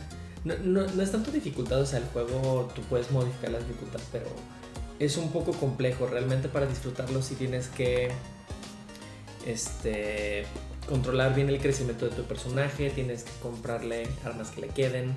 [0.45, 4.01] No, no- no es tanto dificultad, o sea, el juego tú puedes modificar la dificultad,
[4.12, 4.26] pero
[4.99, 6.07] es un poco complejo.
[6.07, 8.11] Realmente para disfrutarlo si tienes que
[9.47, 10.45] este,
[10.89, 15.14] controlar bien el crecimiento de tu personaje, tienes que comprarle armas que le queden,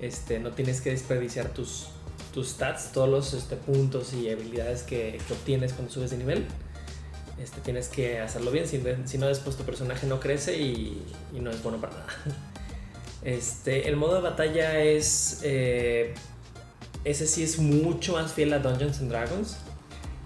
[0.00, 1.88] este, no tienes que desperdiciar tus,
[2.32, 6.46] tus stats, todos los este, puntos y habilidades que, que obtienes cuando subes de nivel.
[7.42, 11.02] Este, tienes que hacerlo bien, si, si no después tu personaje no crece y,
[11.34, 12.06] y no es bueno para nada.
[13.24, 15.42] Este, el modo de batalla es...
[15.44, 16.12] eh,
[17.04, 19.56] ese sí es mucho más fiel a Dungeons and Dragons.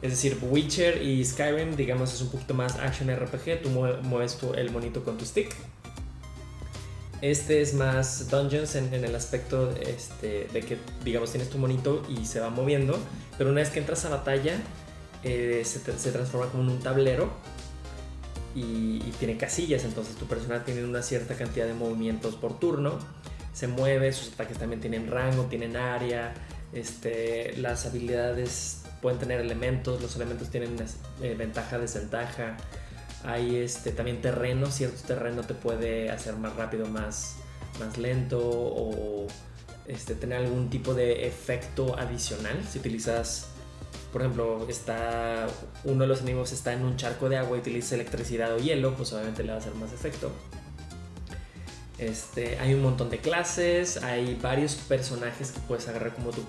[0.03, 3.63] Es decir, Witcher y Skyrim, digamos, es un poquito más action RPG.
[3.63, 5.55] Tú mue- mueves tu- el monito con tu stick.
[7.23, 12.27] Este es más Dungeons en, el aspecto este, de que, digamos, tienes tu monito y
[12.27, 12.99] se va moviendo.
[13.39, 14.59] Pero una vez que entras a batalla,
[15.25, 15.79] eh, se
[16.13, 17.31] transforma como en un tablero
[18.55, 19.85] y, y tiene casillas.
[19.85, 22.99] Entonces tu personaje tiene una cierta cantidad de movimientos por turno.
[23.55, 26.35] Se mueve, sus ataques también tienen rango, tienen área.
[26.75, 30.77] Este, las habilidades pueden tener elementos, los elementos tienen
[31.23, 32.57] eh, ventaja, desventaja.
[33.25, 37.37] Hay este, también terreno, cierto terreno te puede hacer más rápido, más,
[37.81, 39.27] más lento o
[39.87, 42.63] este, tener algún tipo de efecto adicional.
[42.71, 43.49] Si utilizas,
[44.13, 45.47] por ejemplo, está
[45.85, 48.95] uno de los enemigos está en un charco de agua y utilizas electricidad o hielo,
[48.95, 50.31] pues obviamente le va a hacer más efecto.
[51.99, 56.43] Este, hay un montón de clases, hay varios personajes que puedes agarrar como tu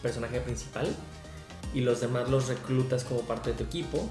[0.00, 0.86] personaje principal
[1.74, 4.08] y los demás los reclutas como parte de tu equipo.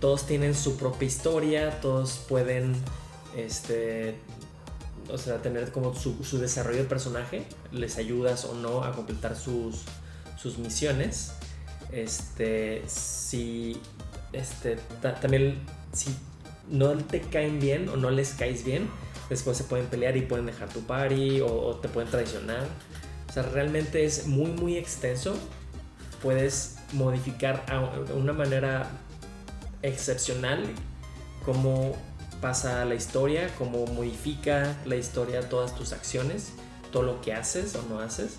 [0.00, 2.74] Todos tienen su propia historia, todos pueden
[3.36, 4.14] este,
[5.10, 9.82] o sea, tener como su, desarrollo de personaje, les ayudas o no a completar sus,
[10.36, 11.32] sus misiones.
[11.92, 13.80] Este, si,
[14.32, 15.58] este, también,
[15.92, 16.14] si
[16.68, 18.88] no te caen bien o no les caes bien,
[19.30, 22.66] después se pueden pelear y pueden dejar tu party o, te pueden traicionar.
[23.28, 25.34] O sea, realmente es muy, muy extenso.
[26.22, 27.64] Puedes modificar
[28.06, 28.90] de una manera
[29.82, 30.64] excepcional
[31.44, 31.96] como
[32.40, 36.52] pasa la historia, cómo modifica la historia todas tus acciones,
[36.92, 38.36] todo lo que haces o no haces,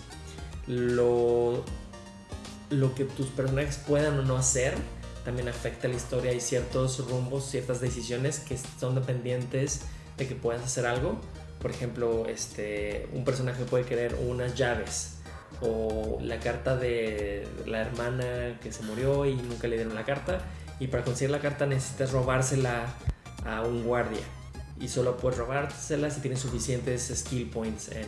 [0.67, 1.63] lo,
[2.69, 4.75] lo que tus personajes puedan o no hacer,
[5.25, 6.32] también afecta la historia.
[6.32, 9.82] Hay ciertos rumbos, ciertas decisiones que son dependientes
[10.17, 11.19] de que puedas hacer algo.
[11.61, 15.18] Por ejemplo, este, un personaje puede querer unas llaves
[15.62, 20.39] o la carta de la hermana que se murió y nunca le dieron la carta.
[20.80, 22.86] Y para conseguir la carta necesitas robársela
[23.45, 24.22] a un guardia
[24.80, 28.07] y solo puedes robársela si tienes suficientes skill points en,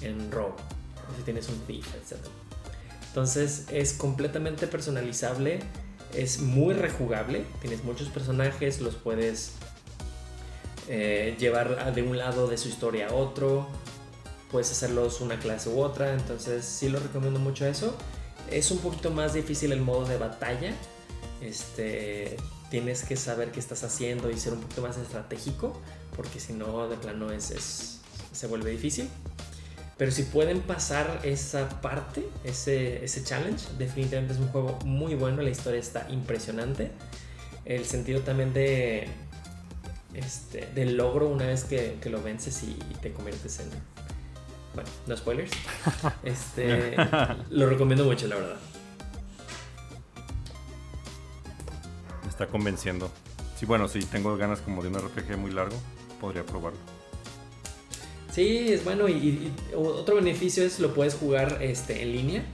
[0.00, 2.18] en robo, o si tienes un thief, etc.
[3.08, 5.60] Entonces es completamente personalizable,
[6.14, 9.52] es muy rejugable, tienes muchos personajes, los puedes
[10.88, 13.68] eh, llevar de un lado de su historia a otro,
[14.52, 17.96] puedes hacerlos una clase u otra, entonces sí lo recomiendo mucho eso.
[18.50, 20.74] Es un poquito más difícil el modo de batalla,
[21.40, 22.36] este,
[22.70, 25.80] tienes que saber qué estás haciendo y ser un poquito más estratégico,
[26.14, 28.00] porque si no, de plano es,
[28.32, 29.08] se vuelve difícil.
[29.96, 35.42] Pero si pueden pasar esa parte, ese, ese challenge, definitivamente es un juego muy bueno,
[35.42, 36.90] la historia está impresionante.
[37.64, 39.08] El sentido también de,
[40.14, 43.68] este, del logro una vez que, que, lo vences y te conviertes en...
[44.74, 45.52] Bueno, no spoilers.
[46.22, 46.96] Este,
[47.50, 48.56] lo recomiendo mucho, la verdad.
[52.32, 53.10] está convenciendo.
[53.58, 55.76] Sí, bueno, si tengo ganas como de un RPG muy largo,
[56.20, 56.78] podría probarlo.
[58.32, 62.44] Sí, es bueno y, otro beneficio es lo puedes jugar este, en línea.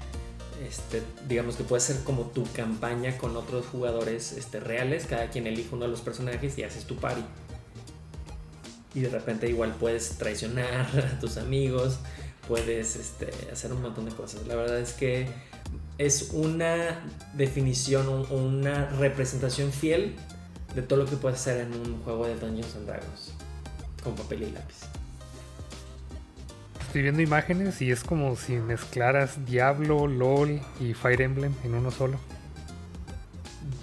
[0.69, 5.07] Este, digamos que puede ser como tu campaña con otros jugadores este, reales.
[5.07, 7.23] Cada quien elige uno de los personajes y haces tu party.
[8.99, 12.01] Y de repente igual puedes traicionar a tus amigos,
[12.49, 14.45] puedes este, hacer un montón de cosas.
[14.49, 15.29] La verdad es que
[15.99, 20.17] es una definición, una representación fiel
[20.75, 23.35] de todo lo que puede ser en un juego de Dungeons and Dragons
[24.03, 24.75] con papel y lápiz.
[26.81, 31.93] Estoy viendo imágenes y es como si mezclaras Diablo, LOL y Fire Emblem en uno
[31.93, 32.19] solo.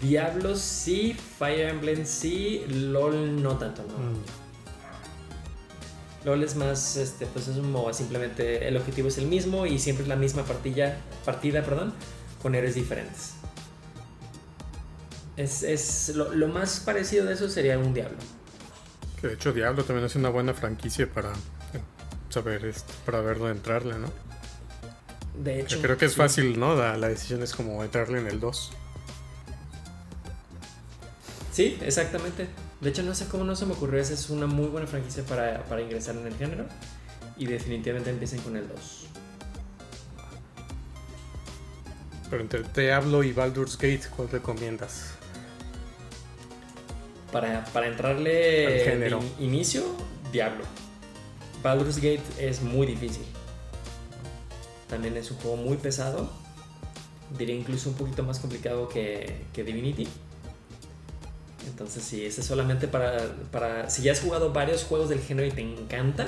[0.02, 3.98] Diablo sí, Fire Emblem sí, LOL no tanto, no.
[3.98, 4.45] Mm.
[6.26, 9.78] LOL es más, este, pues es un MOBA, simplemente el objetivo es el mismo y
[9.78, 11.94] siempre es la misma partida, partida perdón,
[12.42, 13.34] con héroes diferentes.
[15.38, 18.18] Es, lo, más parecido de eso sería un Diablo.
[19.22, 21.82] Que de hecho Diablo también es una buena franquicia para eh,
[22.30, 24.08] saber, este, para ver dónde entrarle, ¿no?
[25.44, 25.80] De hecho.
[25.82, 26.76] creo que es fácil, ¿no?
[26.76, 28.72] La, la decisión es como entrarle en el 2.
[31.52, 32.48] Sí, exactamente.
[32.82, 34.00] De hecho, no sé cómo no se me ocurrió.
[34.00, 36.66] Esa es una muy buena franquicia para, ingresar en el género.
[37.38, 39.08] Y definitivamente empiecen con el 2.
[42.30, 45.12] Pero entre Diablo y Baldur's Gate, ¿cuál recomiendas?
[47.32, 49.20] Para, para entrarle género.
[49.40, 49.84] inicio,
[50.32, 50.64] Diablo.
[51.62, 53.26] Baldur's Gate es muy difícil.
[54.88, 56.30] También es un juego muy pesado.
[57.38, 60.08] Diría incluso un poquito más complicado que, que Divinity.
[61.66, 63.18] Entonces sí, ese es solamente para,
[63.52, 66.28] para, si ya has jugado varios juegos del género y te encanta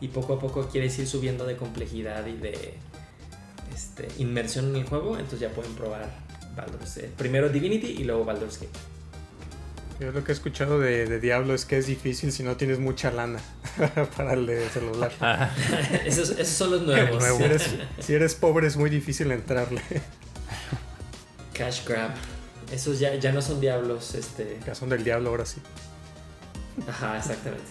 [0.00, 2.74] y poco a poco quieres ir subiendo de complejidad y de
[3.72, 6.08] este, inmersión en el juego, entonces ya pueden probar
[6.56, 7.12] Baldur's Gate.
[7.16, 8.78] Primero Divinity y luego Baldur's Gate.
[10.00, 13.12] Yo lo que he escuchado de, Diablo es que es difícil si no tienes mucha
[13.12, 13.38] lana
[14.16, 15.12] para el de celular.
[16.04, 17.22] esos, esos, son los nuevos.
[17.22, 17.70] Si, eres,
[18.00, 19.80] si eres pobre es muy difícil entrarle.
[21.52, 22.10] Cash grab.
[22.72, 24.58] Esos ya, ya no son diablos, este.
[24.66, 25.60] Ya son del diablo ahora sí.
[26.88, 27.66] Ajá, exactamente.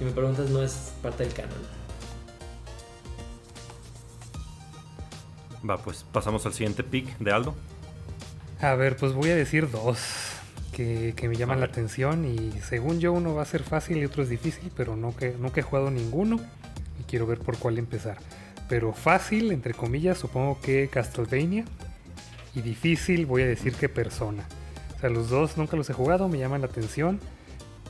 [0.00, 1.58] Y me preguntas, no es parte del canon.
[5.68, 7.54] Va, pues pasamos al siguiente pick de Aldo.
[8.60, 9.98] A ver, pues voy a decir dos.
[10.72, 14.22] que, me llaman la atención y según yo uno va a ser fácil y otro
[14.22, 16.40] es difícil, pero no que, nunca he jugado ninguno
[16.98, 18.16] y quiero ver por cuál empezar.
[18.68, 21.66] Pero fácil, entre comillas, supongo que Castlevania
[22.54, 24.46] y difícil voy a decir que Persona.
[24.96, 27.20] O sea, los dos nunca los he jugado, me llaman la atención,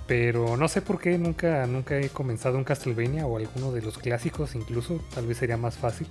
[0.07, 3.99] pero no sé por qué nunca, nunca he comenzado un Castlevania o alguno de los
[3.99, 6.07] clásicos incluso, tal vez sería más fácil.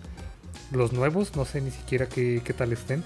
[0.71, 3.03] Los nuevos, no sé ni siquiera qué, qué tal estén.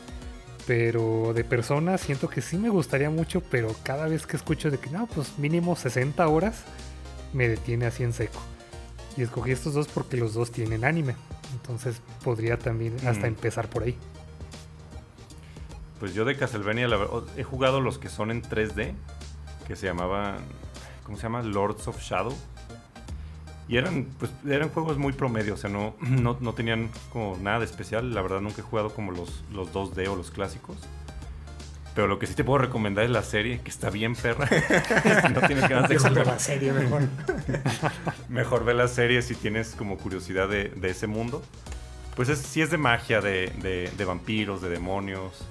[0.67, 4.79] Pero de persona siento que sí me gustaría mucho, pero cada vez que escucho de
[4.79, 6.63] que no, pues mínimo 60 horas,
[7.33, 8.39] me detiene así en seco.
[9.15, 11.15] Y escogí estos dos porque los dos tienen anime.
[11.53, 13.35] Entonces podría también hasta mm.
[13.35, 13.95] empezar por ahí.
[15.99, 18.93] Pues yo de Castlevania la verdad, he jugado los que son en 3D,
[19.67, 20.37] que se llamaban,
[21.03, 21.41] ¿cómo se llama?
[21.41, 22.35] Lords of Shadow.
[23.67, 27.65] Y eran, pues, eran juegos muy promedio, o sea, no, no, tenían como nada de
[27.65, 28.13] especial.
[28.13, 30.77] La verdad nunca he jugado como los, los 2D o los clásicos.
[31.95, 34.49] Pero lo que sí te puedo recomendar es la serie, que está bien perra.
[35.33, 36.27] no tienes ganas de jugar.
[36.27, 37.03] la serie mejor.
[38.29, 41.41] mejor ve la serie si tienes como curiosidad de, ese mundo.
[42.15, 45.45] Pues es, sí es de magia, de, de, vampiros, de demonios.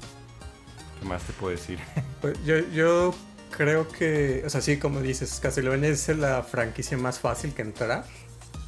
[1.04, 1.78] ¿Qué más te puedo decir?
[2.22, 3.14] Pues yo, yo
[3.54, 8.06] creo que, o sea, sí, como dices, Castlevania es la franquicia más fácil que entrar,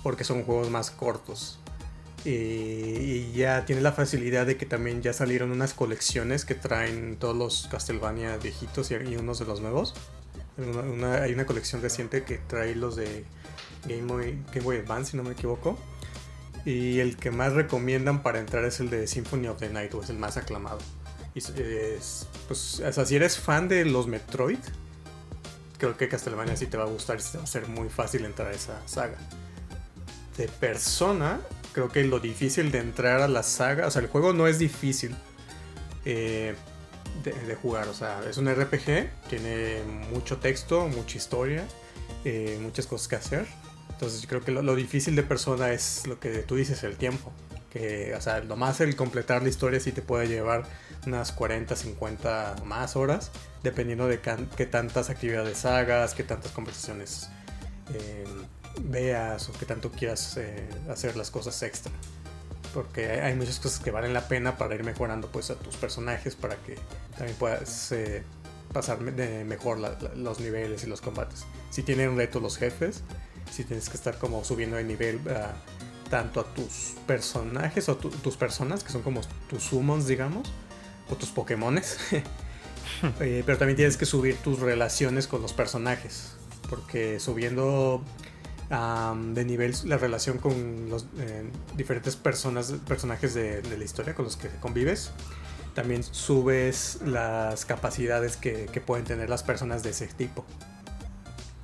[0.03, 1.59] porque son juegos más cortos.
[2.27, 7.35] Y, ya tiene la facilidad de que también ya salieron unas colecciones que traen todos
[7.35, 9.95] los Castlevania viejitos y, unos de los nuevos.
[11.23, 13.25] hay una colección reciente que trae los de
[13.89, 15.79] Game Boy, Game Boy Advance, si no me equivoco.
[16.67, 20.03] Y el que más recomiendan para entrar es el de Symphony of the Night, o
[20.03, 20.81] es el más aclamado.
[21.37, 24.59] Y es, pues, o sea, si eres fan de los Metroid,
[25.77, 28.49] creo que Castlevania sí te va a gustar y va a ser muy fácil entrar
[28.49, 29.19] a esa saga.
[30.39, 34.33] De persona, creo que lo difícil de entrar a la saga, o sea, el juego
[34.33, 35.15] no es difícil
[36.07, 36.55] eh,
[37.23, 41.67] de, jugar, o sea, es un RPG, tiene mucho texto, mucha historia,
[42.25, 43.47] eh, muchas cosas que hacer.
[43.91, 46.97] Entonces yo creo que lo, lo, difícil de persona es lo que tú dices, el
[46.97, 47.31] tiempo.
[47.77, 50.65] Que, o sea, el completar la historia sí te puede llevar
[51.07, 53.31] unas 40, 50 más horas,
[53.63, 54.19] dependiendo de
[54.57, 57.29] qué tantas actividades hagas, qué tantas conversaciones
[57.93, 58.25] eh,
[58.81, 61.93] veas o qué tanto quieras eh, hacer las cosas extra.
[62.73, 66.35] Porque hay muchas cosas que valen la pena para ir mejorando pues a tus personajes
[66.35, 66.77] para que
[67.19, 68.23] también puedas eh,
[68.73, 69.81] pasar mejor
[70.17, 71.45] los niveles y los combates.
[71.69, 73.03] Si tienen reto los jefes,
[73.51, 75.21] si tienes que estar como subiendo de nivel
[76.11, 80.53] tanto a tus personajes o tus personas, que son como tus summons, digamos,
[81.11, 81.99] o tus Pokémones.
[83.21, 86.37] Eh, pero también tienes que subir tus relaciones con los personajes.
[86.71, 88.03] Porque subiendo
[88.69, 94.37] de nivel la relación con los eh, diferentes personas, personajes de, la historia con los
[94.37, 95.11] que convives,
[95.75, 100.45] también subes las capacidades que, pueden tener las personas de ese tipo.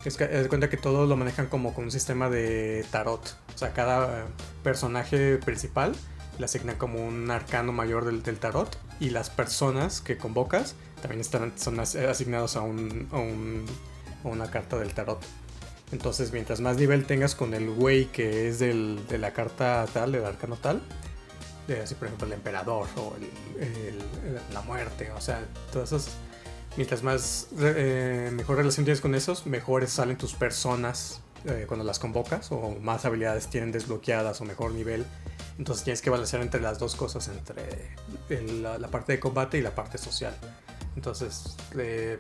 [0.05, 3.37] Es que das cuenta que todos lo manejan como con un sistema de tarot.
[3.55, 4.27] O sea, cada
[4.63, 5.93] personaje principal
[6.39, 11.21] le asignan como un arcano mayor del, del tarot y las personas que convocas también
[11.21, 15.21] están, son asignados a, un, a, una carta del tarot.
[15.93, 20.13] Entonces, mientras más nivel tengas con el güey que es del, de la carta tal,
[20.13, 20.83] del arcano tal,
[21.83, 23.15] así por ejemplo el emperador o
[24.53, 26.15] la muerte, o sea, todas esas.
[26.77, 31.99] Mientras más eh, mejor relación tienes con esos, mejores salen tus personas eh, cuando las
[31.99, 35.05] convocas, o más habilidades tienen desbloqueadas o mejor nivel
[35.59, 37.95] entonces tienes que balancear entre las dos cosas, entre
[38.63, 40.35] la, parte de combate y la parte social.
[40.97, 42.19] Entonces, eh,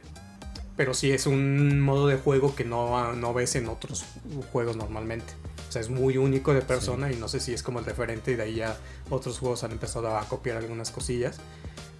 [0.76, 4.04] pero sí es un modo de juego que no, no ves en otros
[4.52, 5.32] juegos normalmente.
[5.68, 8.32] O sea, es muy único de persona y no sé si es como el referente
[8.32, 8.76] y de ahí ya
[9.08, 11.38] otros juegos han empezado a copiar algunas cosillas.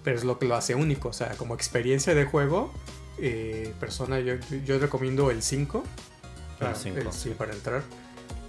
[0.03, 1.09] Pero es lo que lo hace único.
[1.09, 2.71] O sea, como experiencia de juego,
[3.17, 4.35] eh, persona, yo,
[4.65, 5.83] yo, recomiendo el 5.
[6.59, 6.99] El 5.
[7.05, 7.83] Ah, sí, para entrar.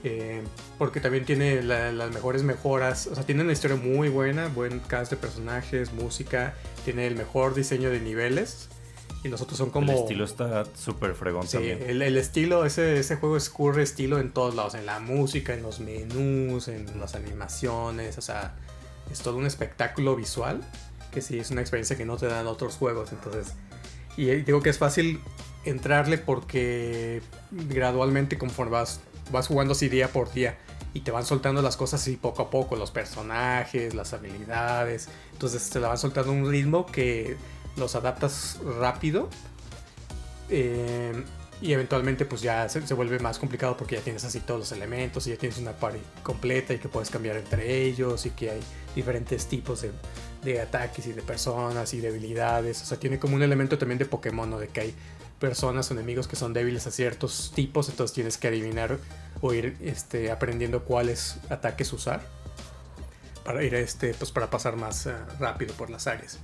[0.07, 0.43] Eh,
[0.77, 3.07] porque también tiene las mejores mejoras.
[3.07, 7.55] O sea, tiene una historia muy buena, buen cast de personajes, música, tiene el mejor
[7.55, 8.69] diseño de niveles.
[9.25, 9.91] Y los otros son como.
[9.91, 14.33] El estilo está súper fregón sí, El, el, estilo, ese, ese juego escurre estilo en
[14.33, 18.19] todos lados: en la música, en los menús, en las animaciones.
[18.19, 18.55] O sea,
[19.11, 20.61] es todo un espectáculo visual.
[21.15, 23.13] Que sí, es una experiencia que no te dan otros juegos.
[23.13, 23.55] Entonces,
[24.17, 25.21] y digo que es fácil
[25.65, 29.01] entrarle porque gradualmente, conforme vas
[29.31, 30.57] vas jugando así día por día
[30.93, 35.09] y te van soltando las cosas así poco a poco, los personajes, las habilidades.
[35.33, 37.37] Entonces te la van soltando un ritmo que
[37.77, 39.29] los adaptas rápido.
[40.51, 41.25] Eh,
[41.61, 45.27] y eventualmente pues ya se, vuelve más complicado porque ya tienes así todos los elementos
[45.27, 48.61] y ya tienes una party completa y que puedes cambiar entre ellos y que hay
[48.95, 49.91] diferentes tipos de,
[50.45, 52.83] de ataques y de personas y debilidades.
[52.83, 54.59] O sea, tiene como un elemento también de Pokémon, ¿no?
[54.59, 54.95] De que hay
[55.39, 58.99] personas o enemigos que son débiles a ciertos tipos, entonces tienes que adivinar
[59.41, 62.23] o ir este, aprendiendo cuáles ataques usar
[63.45, 66.39] para ir este, pues para pasar más eh, rápido por las áreas.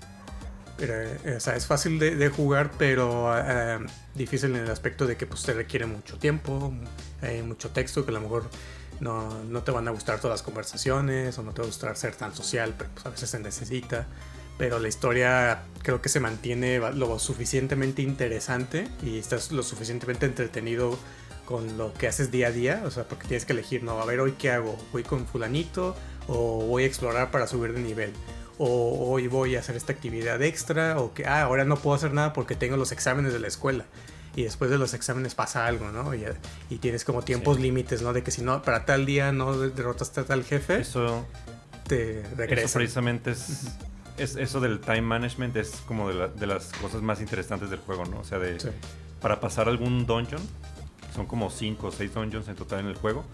[0.76, 3.78] Pero, eh, o sea, es fácil de, jugar, pero eh,
[4.14, 6.72] difícil en el aspecto de que pues, te requiere mucho tiempo,
[7.20, 8.48] hay mucho texto que a lo mejor
[9.00, 11.96] no, no, te van a gustar todas las conversaciones o no te va a gustar
[11.96, 14.06] ser tan social, pero pues, a veces se necesita.
[14.58, 20.98] Pero la historia creo que se mantiene lo suficientemente interesante y estás lo suficientemente entretenido
[21.46, 22.82] con lo que haces día a día.
[22.84, 24.76] O sea, porque tienes que elegir, no, a ver, hoy qué hago.
[24.92, 25.96] ¿Voy con fulanito
[26.28, 28.12] o voy a explorar para subir de nivel?
[28.62, 32.12] o hoy voy a hacer esta actividad extra, o que ah, ahora no puedo hacer
[32.12, 33.86] nada porque tengo los exámenes de la escuela.
[34.36, 36.14] Y después de los exámenes pasa algo, ¿no?
[36.14, 36.24] Y,
[36.68, 38.12] y tienes como tiempos límites, ¿no?
[38.12, 41.26] De que si no, para tal día no derrotaste a tal jefe, eso
[41.88, 42.66] te regresa.
[42.66, 43.66] Eso precisamente es,
[44.16, 48.04] es, Eso del time management es como de, de, las cosas más interesantes del juego,
[48.04, 48.20] ¿no?
[48.20, 48.58] O sea, de.
[49.20, 50.40] Para pasar algún dungeon,
[51.14, 53.24] son como 5 o 6 dungeons en total en el juego,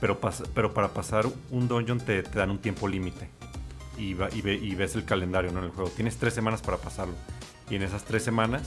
[0.00, 0.20] pero,
[0.54, 3.30] pero para pasar un dungeon te, te dan un tiempo límite
[4.00, 5.60] y, y, ves el calendario ¿no?
[5.60, 5.90] en el juego.
[5.90, 7.14] Tienes tres semanas para pasarlo.
[7.68, 8.62] Y en esas tres semanas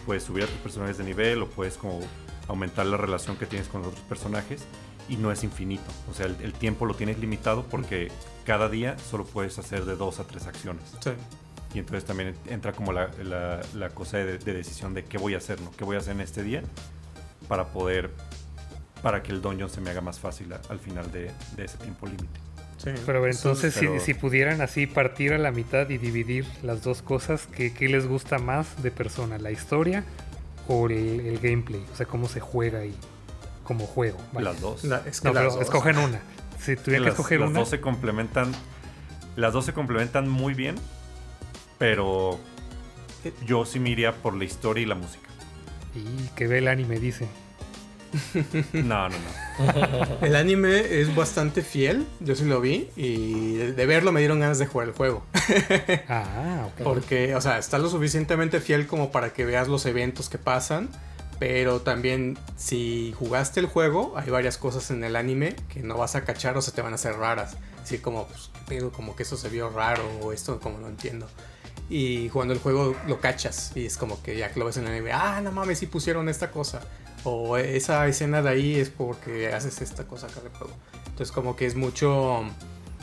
[0.00, 2.00] puedes subir a tus personajes de nivel o puedes como
[2.48, 4.64] aumentar la relación que tienes con los otros personajes
[5.08, 5.90] y no es infinito.
[6.10, 8.10] O sea, el, tiempo lo tienes limitado porque
[8.44, 10.84] cada día solo puedes hacer de dos a tres acciones.
[11.00, 11.10] Sí.
[11.74, 13.10] Y entonces también entra como la,
[13.74, 15.72] la, cosa de, decisión de qué voy a hacer, ¿no?
[15.72, 16.62] ¿Qué voy a hacer en este día
[17.48, 18.10] para poder,
[19.02, 22.06] para que el dungeon se me haga más fácil al final de, de ese tiempo
[22.06, 22.40] límite.
[22.84, 27.72] Pero entonces, Si, pudieran así partir a la mitad y dividir las dos cosas, ¿qué,
[27.88, 29.38] les gusta más de persona?
[29.38, 30.04] ¿La historia
[30.68, 31.84] o el, gameplay?
[31.92, 32.94] O sea, cómo se juega ahí
[33.62, 34.18] como juego.
[34.38, 34.84] Las dos.
[34.84, 36.20] escogen una.
[36.58, 37.60] Si tuvieran que escoger las una.
[37.60, 38.52] Dos se complementan.
[39.36, 40.76] Las dos se complementan muy bien,
[41.78, 42.38] pero
[43.46, 45.28] yo sí me iría por la historia y la música.
[45.94, 47.28] Y que ve el anime, dice.
[48.72, 50.16] No, no, no.
[50.20, 54.58] El anime es bastante fiel, yo sí lo vi y de verlo me dieron ganas
[54.58, 55.24] de jugar el juego.
[56.08, 56.82] Ah, ok.
[56.82, 60.88] Porque, o sea, está lo suficientemente fiel como para que veas los eventos que pasan,
[61.38, 66.14] pero también si jugaste el juego, hay varias cosas en el anime que no vas
[66.14, 67.56] a cachar o se te van a hacer raras.
[67.82, 68.50] Así como, pues,
[68.92, 71.28] como que eso se vio raro o esto como no entiendo
[71.90, 74.86] y jugando el juego lo cachas y es como que ya que lo ves en
[74.86, 76.80] el anime, ah, no mames, si pusieron esta cosa
[77.24, 80.74] o esa escena de ahí es porque haces esta cosa acá de juego.
[81.06, 82.44] Entonces como que es mucho,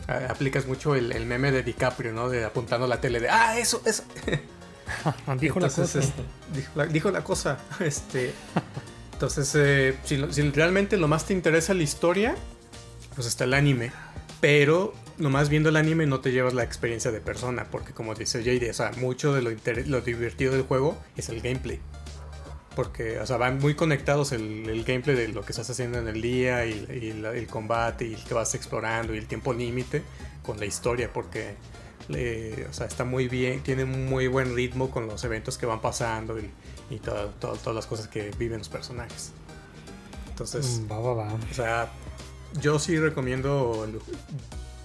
[0.07, 2.30] aplicas mucho el, meme de DiCaprio, ¿no?
[2.30, 4.03] De apuntando a la tele de, ah, eso, eso.
[5.39, 5.99] dijo la cosa.
[6.91, 7.57] dijo, la, cosa.
[7.80, 8.34] Este,
[9.13, 10.17] entonces, eh, si,
[10.51, 12.36] realmente lo más te interesa la historia,
[13.15, 13.91] pues está el anime.
[14.39, 18.43] Pero nomás viendo el anime no te llevas la experiencia de persona, porque como dice
[18.43, 19.51] JD, o sea, mucho de lo,
[19.86, 21.80] lo divertido del juego es el gameplay
[22.76, 26.22] porque, o sea, van muy conectados el, gameplay de lo que estás haciendo en el
[26.22, 30.03] día y, el combate y que vas explorando y el tiempo límite
[30.43, 31.55] con la historia, porque,
[32.09, 35.82] o sea, está muy bien, tiene un muy buen ritmo con los eventos que van
[35.82, 36.49] pasando y,
[36.99, 39.32] todas las cosas que viven los personajes.
[40.30, 41.34] Entonces, mm, va, va, va.
[41.34, 41.89] o sea,
[42.59, 43.88] yo sí recomiendo,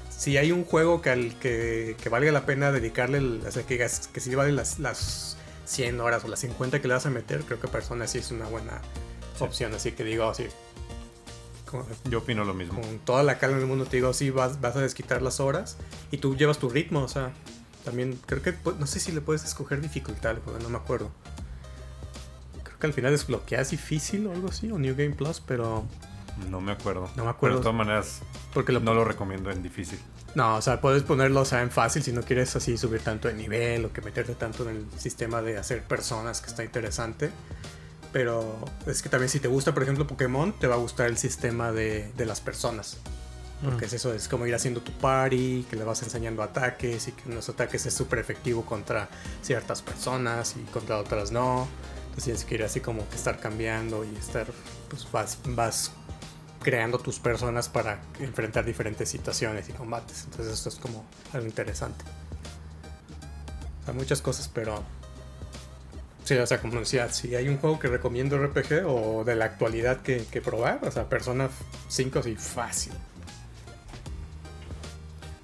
[0.09, 4.21] si hay un juego que, que, que valga la pena dedicarle, o sea, que, que
[4.21, 5.36] sí vale las
[5.67, 8.31] 100 horas o las 50 que le vas a meter, creo que Persona sí es
[8.31, 8.81] una buena
[9.41, 9.75] opción.
[9.75, 10.47] Así que digo, así.
[12.09, 12.81] Yo opino lo mismo.
[12.81, 15.77] Con toda la calma del mundo te digo, sí, vas, vas a desquitar las horas
[16.11, 17.33] y tú llevas tu ritmo, o sea,
[17.85, 21.11] también creo que, no sé si le puedes escoger dificultad, no me acuerdo.
[22.63, 25.85] Creo que al final desbloqueas difícil o algo así, o New Game Plus, pero...
[26.51, 27.11] No me acuerdo.
[27.17, 27.57] No me acuerdo.
[27.57, 28.21] de todas maneras,
[28.53, 29.99] porque no lo recomiendo en difícil.
[30.37, 33.27] No, o sea, puedes ponerlo o sea, en fácil si no quieres así subir tanto
[33.27, 37.31] de nivel o que meterte tanto en el sistema de hacer personas que está interesante.
[38.13, 41.17] Pero es que también si te gusta, por ejemplo, Pokémon, te va a gustar el
[41.17, 42.99] sistema de, las personas.
[43.65, 43.89] Porque mm.
[43.89, 47.31] es eso, es como ir haciendo tu party, que le vas enseñando ataques y que
[47.31, 49.09] los ataques es súper efectivo contra
[49.41, 51.67] ciertas personas y contra otras no.
[52.09, 54.47] Entonces tienes que ir así como que estar cambiando y estar,
[54.91, 55.93] pues vas, vas
[56.67, 60.25] creando tus personas para enfrentar diferentes situaciones y combates.
[60.25, 62.05] Entonces esto es como algo interesante.
[63.87, 64.83] Hay muchas cosas, pero...
[66.25, 69.45] Sí, o sea, como decía, si hay un juego que recomiendo RPG o de la
[69.45, 71.51] actualidad que, probar, o sea, Persona
[71.87, 72.95] 5 sí, fácil.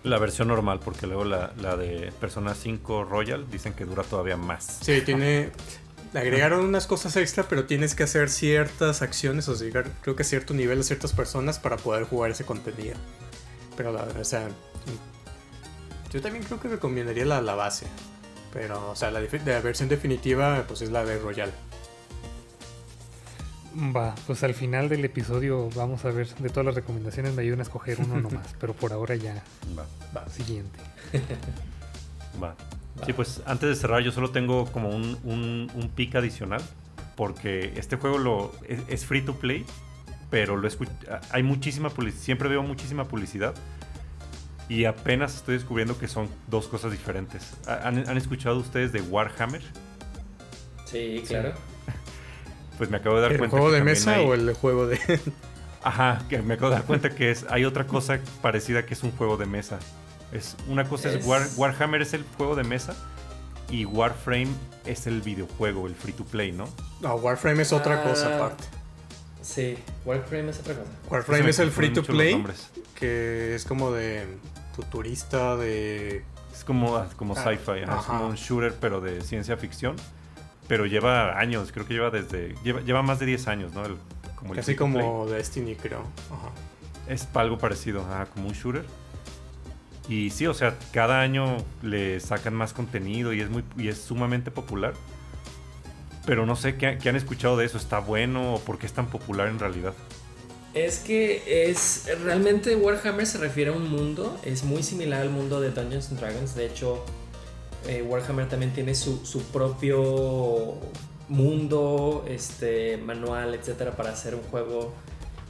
[0.02, 4.36] La versión normal, porque luego la, la, de Persona 5 Royal dicen que dura todavía
[4.36, 4.80] más.
[4.82, 5.52] Sí, tiene.
[6.12, 10.22] Le agregaron unas cosas extra, pero tienes que hacer ciertas acciones o llegar, creo que
[10.22, 12.96] a cierto nivel a ciertas personas para poder jugar ese contenido.
[13.76, 14.48] Pero, o sea,
[16.12, 17.86] Yo también creo que recomendaría la, la base.
[18.52, 21.50] Pero, o sea, la, la versión definitiva, pues es la de Royal.
[23.96, 27.60] Va, pues al final del episodio vamos a ver de todas las recomendaciones me ayudan
[27.60, 29.42] a escoger uno nomás, pero por ahora ya.
[29.78, 29.86] Va.
[30.14, 30.78] Va, siguiente.
[32.42, 32.54] Va.
[33.06, 36.60] Sí, pues antes de cerrar yo solo tengo como un, un, un pick adicional
[37.16, 39.64] porque este juego lo, es, es free to play,
[40.30, 40.88] pero lo escu-
[41.30, 43.54] hay muchísima publicidad, siempre veo muchísima publicidad
[44.68, 47.54] y apenas estoy descubriendo que son dos cosas diferentes.
[47.66, 49.62] ¿Ha- ¿Han, han escuchado ustedes de Warhammer?
[50.86, 51.52] Sí, claro.
[52.78, 54.86] Pues me acabo de dar ¿El cuenta juego que de mesa hay- o el juego
[54.86, 54.98] de.?
[55.84, 59.02] Ajá, que me acabo de dar cuenta que es hay otra cosa parecida que es
[59.02, 59.78] un juego de mesa.
[60.32, 62.94] Es una cosa es, Es- War- Warhammer es el juego de mesa
[63.70, 64.48] y Warframe
[64.86, 66.64] es el videojuego, el free to play, ¿no?
[67.00, 68.08] No, Warframe es otra Ah.
[68.08, 68.64] cosa aparte.
[69.42, 70.90] Sí, Warframe es otra cosa.
[71.10, 72.42] Warframe es el free to play,
[72.94, 74.26] que es como de
[74.74, 76.24] futurista, de.
[76.52, 79.96] Es como, ah, como Ah, sci-fi, ajá, es como un shooter pero de ciencia ficción.
[80.68, 82.54] Pero lleva años, creo que lleva desde.
[82.62, 83.84] Lleva, lleva más de 10 años, ¿no?
[83.84, 83.96] El-
[84.36, 86.00] como Casi como Destiny, creo.
[86.30, 86.50] Ajá.
[87.08, 88.84] Es algo parecido, ajá, como un shooter.
[90.08, 93.98] Y sí, o sea, cada año le sacan más contenido y es muy y es
[93.98, 94.94] sumamente popular.
[96.26, 99.06] Pero no sé qué, han escuchado de eso, ¿está bueno o por qué es tan
[99.06, 99.94] popular en realidad?
[100.74, 105.60] Es que es realmente Warhammer se refiere a un mundo, es muy similar al mundo
[105.60, 106.54] de Dungeons and Dragons.
[106.54, 107.04] De hecho,
[107.88, 110.78] eh, Warhammer también tiene su, su propio
[111.28, 114.92] mundo, este, manual, etcétera, para hacer un juego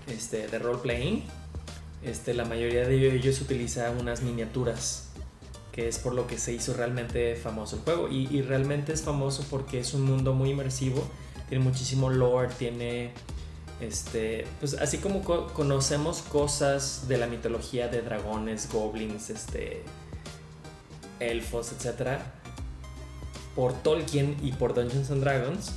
[0.07, 1.25] este, de role playing.
[2.05, 5.09] Este, la mayoría de ellos utiliza unas miniaturas,
[5.71, 8.09] que es por lo que se hizo realmente famoso el juego.
[8.09, 11.03] Y, realmente es famoso porque es un mundo muy inmersivo,
[11.49, 13.13] tiene muchísimo lore, tiene
[13.81, 19.83] este, pues así como co- conocemos cosas de la mitología de dragones, goblins, este,
[21.21, 22.19] elfos, etc.
[23.55, 25.73] Por Tolkien y por Dungeons and Dragons,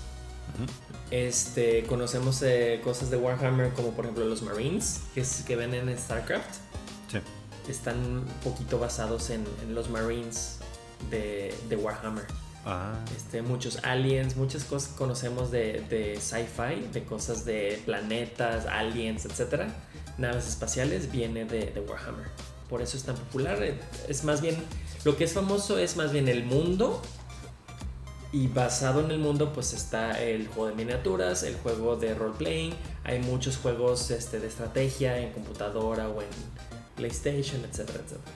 [1.12, 5.74] este, conocemos eh, cosas de Warhammer como por ejemplo los Marines, que, es, que ven
[5.74, 6.56] en StarCraft.
[7.12, 7.20] Sí.
[7.70, 10.60] Están un poquito basados en, en los Marines
[11.10, 12.26] de, de Warhammer.
[12.66, 19.26] Ah, Este, muchos aliens, muchas cosas conocemos de, de sci-fi, de cosas de planetas, aliens,
[19.26, 19.68] etcétera,
[20.18, 22.26] naves espaciales, viene de, de Warhammer.
[22.68, 23.60] Por eso es tan popular.
[24.10, 24.56] Es más bien,
[25.04, 27.00] lo que es famoso es más bien el mundo.
[28.36, 32.74] Y basado en el mundo, pues está el juego de miniaturas, el juego de role-playing.
[33.06, 36.28] Hay muchos juegos este, de estrategia en computadora o en
[36.96, 38.32] PlayStation, etcétera, etcétera.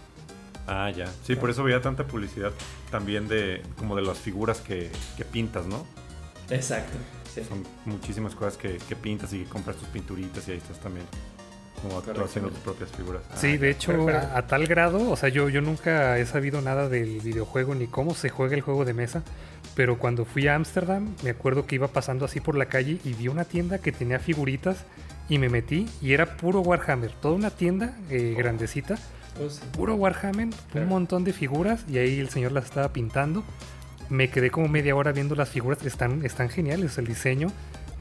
[0.67, 1.07] ah, ya.
[1.25, 2.53] Sí, por eso veía tanta publicidad
[2.91, 5.85] también de como de las figuras que, que pintas, ¿no?
[6.49, 6.97] Exacto.
[7.33, 7.41] sí.
[7.43, 11.05] Son muchísimas cosas que, que pintas y que compras tus pinturitas y ahí estás también
[11.81, 13.23] como tú haciendo tus propias figuras.
[13.31, 13.71] Ah, Sí, de ya.
[13.71, 17.73] hecho, a, a tal grado, o sea, yo, yo nunca he sabido nada del videojuego
[17.75, 19.23] ni cómo se juega el juego de mesa,
[19.79, 23.13] pero cuando fui a Ámsterdam, me acuerdo que iba pasando así por la calle y
[23.13, 24.83] vi una tienda que tenía figuritas
[25.29, 28.95] y me metí y era puro Warhammer, toda una tienda eh, grandecita,
[29.41, 29.61] Oh, sí.
[29.71, 30.83] puro Warhammer, Claro.
[30.85, 33.41] un montón de figuras y ahí el señor las estaba pintando.
[34.09, 37.47] Me quedé como media hora viendo las figuras, están, están geniales, el diseño.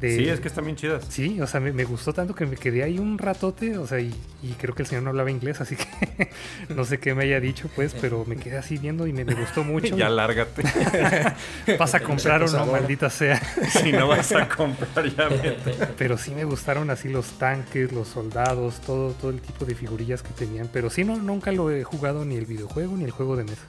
[0.00, 1.04] De, Sí, es que están bien chidas.
[1.08, 4.00] Sí, o sea, me, me gustó tanto que me quedé ahí un ratote, o sea,
[4.00, 6.30] y, y creo que el señor no hablaba inglés, así que
[6.74, 9.34] no sé qué me haya dicho, pues, pero me quedé así viendo y me, me
[9.34, 9.88] gustó mucho.
[9.98, 10.62] Ya lárgate.
[11.78, 13.40] ¿Vas a comprar o no, maldita sea?
[13.68, 15.74] si no vas a comprar, ya vete.
[15.96, 20.22] Pero sí me gustaron así los tanques, los soldados, todo, todo el tipo de figurillas
[20.22, 20.68] que tenían.
[20.72, 23.62] Pero sí, no, nunca lo he jugado ni el videojuego ni el juego de mesa.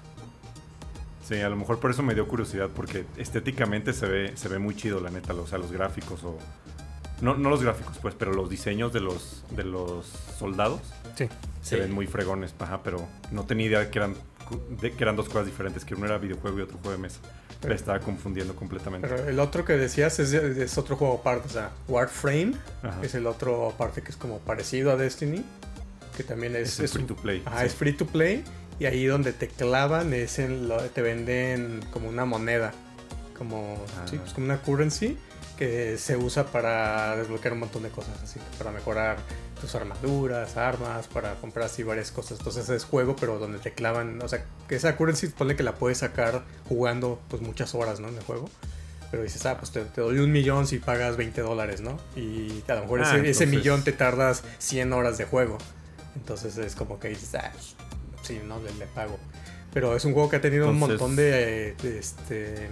[1.30, 4.58] Sí, a lo mejor por eso me dio curiosidad, porque estéticamente se ve, se ve
[4.58, 6.38] muy chido, la neta, o sea, los gráficos o...
[7.22, 10.06] No, no los gráficos, pues, pero los diseños de los, de los
[10.40, 10.82] soldados
[11.16, 11.28] Sí.
[11.62, 11.82] se Sí.
[11.82, 14.16] ven muy fregones, ajá, pero no tenía idea de que eran,
[14.82, 17.20] de que eran dos cosas diferentes, que uno era videojuego y otro juego de mesa.
[17.68, 19.08] Me estaba confundiendo completamente.
[19.08, 23.02] Pero el otro que decías es, es otro juego aparte, o sea, Warframe Ajá.
[23.04, 25.44] es el otro aparte que es como parecido a Destiny,
[26.18, 27.44] que también es, Es free un- to play.
[27.46, 27.66] Ajá, sí.
[27.68, 28.44] es free to play
[28.80, 32.72] y ahí donde te clavan es en lo, te venden como una moneda,
[33.38, 34.06] como, Ah.
[34.10, 35.18] sí, pues como una currency
[35.58, 39.18] que se usa para desbloquear un montón de cosas, así para mejorar
[39.60, 42.38] tus armaduras, armas, para comprar así varias cosas.
[42.40, 45.76] Entonces es juego, pero donde te clavan, o sea, que esa currency pone que la
[45.76, 48.08] puedes sacar jugando pues muchas horas, ¿no?
[48.08, 48.50] En el juego.
[49.12, 51.98] Pero dices, ah, pues te, te doy un millón si pagas 20 dólares, ¿no?
[52.16, 55.58] Y a lo mejor Ah, ese, ese millón te tardas 100 horas de juego.
[56.16, 57.52] Entonces es como que dices, ah,
[58.30, 59.18] sí, no, le, le pago.
[59.74, 62.70] Pero es un juego que ha tenido un montón de, de, este,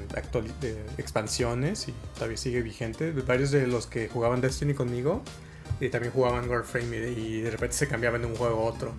[0.61, 3.11] de expansiones y todavía sigue vigente.
[3.11, 5.21] Varios de los que jugaban Destiny conmigo
[5.79, 8.93] y también jugaban Warframe y, y de repente se cambiaban de un juego a otro.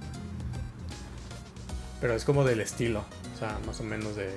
[2.01, 3.05] pero es como del estilo,
[3.35, 4.31] o sea, más o menos de,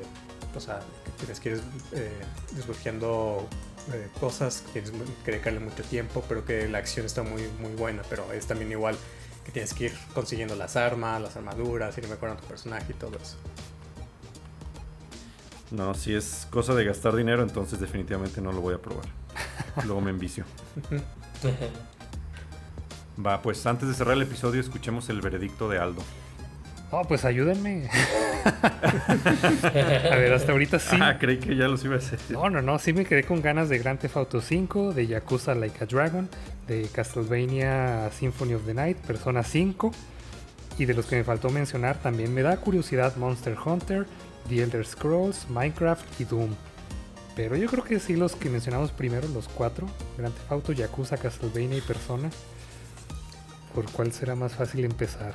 [0.55, 1.61] o sea, que tienes que ir
[1.93, 2.09] eh,
[2.55, 3.47] desbloqueando
[3.93, 4.91] eh, cosas, que tienes
[5.23, 8.71] que dedicarle mucho tiempo, pero que la acción está muy, muy buena, pero es también
[8.71, 8.97] igual
[9.45, 13.17] que tienes que ir consiguiendo las armas, las armaduras, ir mejorando tu personaje y todo
[13.17, 13.37] eso.
[15.71, 19.05] No, si es cosa de gastar dinero, entonces definitivamente no lo voy a probar.
[19.85, 20.43] Luego me envicio.
[23.25, 26.01] Va, pues antes de cerrar el episodio, escuchemos el veredicto de Aldo.
[26.91, 27.89] Oh, pues ayúdenme.
[28.43, 30.97] a ver, hasta ahorita sí.
[30.99, 32.19] Ah, creí que ya los iba a hacer.
[32.29, 35.55] No, no, no, sí me quedé con ganas de Grand Theft Auto 5, de Yakuza
[35.55, 36.27] Like a Dragon,
[36.67, 39.91] de Castlevania Symphony of the Night, Persona 5.
[40.79, 44.05] Y de los que me faltó mencionar, también me da curiosidad Monster Hunter,
[44.49, 46.49] The Elder Scrolls, Minecraft y Doom.
[47.37, 49.87] Pero yo creo que sí los que mencionamos primero, los cuatro,
[50.17, 52.29] Grand Theft Auto, Yakuza, Castlevania y Persona.
[53.73, 55.33] ¿Por cuál será más fácil empezar?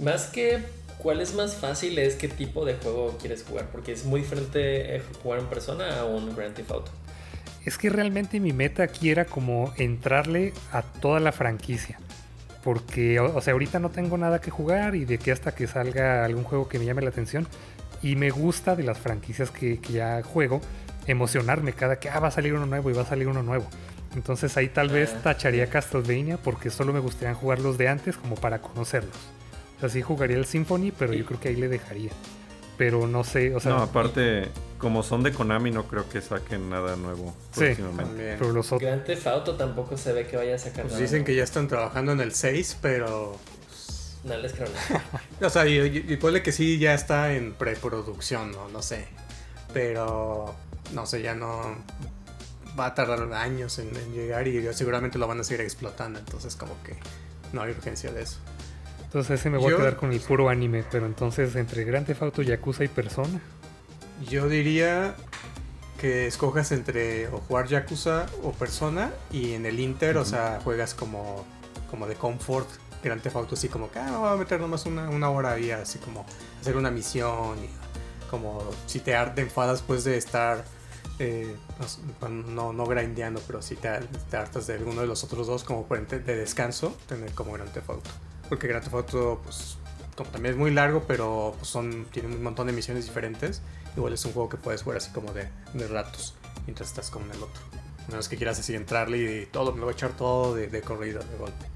[0.00, 0.62] Más que
[0.98, 4.96] cuál es más fácil es qué tipo de juego quieres jugar, porque es muy diferente
[4.96, 6.90] eh, jugar en persona a un Grand Theft Auto.
[7.64, 11.98] Es que realmente mi meta aquí era como entrarle a toda la franquicia.
[12.64, 16.24] Porque, o, sea, ahorita no tengo nada que jugar y de que hasta que salga
[16.24, 17.46] algún juego que me llame la atención.
[18.02, 20.60] Y me gusta de las franquicias que, que ya juego
[21.06, 23.66] emocionarme cada que ah, va a salir uno nuevo y va a salir uno nuevo.
[24.14, 25.20] Entonces ahí tal vez Ah.
[25.22, 29.16] tacharía Castlevania porque solo me gustaría jugar los de antes como para conocerlos.
[29.78, 32.10] O sea, sí jugaría el Symphony, pero yo creo que ahí le dejaría.
[32.76, 34.48] Pero no sé, o sea, no, aparte,
[34.78, 37.60] como son de Konami, no creo que saquen nada nuevo Sí.
[37.60, 38.04] próximamente.
[38.04, 38.36] También.
[38.38, 38.82] pero los otros...
[38.82, 41.02] Grand Theft Auto tampoco se ve que vaya a sacar Pues nada.
[41.02, 43.36] dicen que ya están trabajando en el 6, pero...
[44.24, 45.04] No les creo nada.
[45.46, 48.68] O sea, y, y- y ponle que sí ya está en preproducción, ¿no?
[48.68, 49.06] No sé.
[49.72, 50.54] Pero,
[50.92, 51.76] no sé, ya no...
[52.78, 56.18] Va a tardar años en, en llegar y seguramente lo van a seguir explotando.
[56.20, 56.96] Entonces como que
[57.52, 58.38] no hay urgencia de eso.
[59.08, 62.06] Entonces ese me voy Yo- a quedar con el puro anime, pero entonces entre Grand
[62.06, 63.40] Theft Auto, Yakuza y Persona.
[64.28, 65.14] Yo diría
[65.98, 70.94] que escojas entre o jugar Yakuza o Persona y en el Inter, o sea, juegas
[70.94, 71.44] como,
[71.90, 72.68] como de comfort,
[73.02, 75.70] Grand Theft Auto, así como que ah, voy a meter nomás una, una hora ahí,
[75.70, 76.26] así como
[76.60, 77.68] hacer una misión y
[78.30, 80.64] como si te, te enfadas pues de estar,
[81.18, 81.86] eh, no
[82.20, 83.88] bueno, no, no grindeando, pero si te,
[84.30, 87.52] te hartas de alguno de los otros dos como por ente- de descanso, tener como
[87.54, 88.10] Grand Theft Auto.
[88.48, 89.14] Porque Grand Theft
[89.44, 89.76] pues,
[90.32, 93.62] también es muy largo, pero pues, son, tiene un montón de misiones diferentes.
[93.96, 96.34] Igual es un juego que puedes jugar así como de, de ratos
[96.66, 97.62] mientras estás como en el otro.
[98.06, 100.80] A menos que quieras así entrarle y todo, me voy a echar todo de, de
[100.82, 101.66] corrido, de golpe.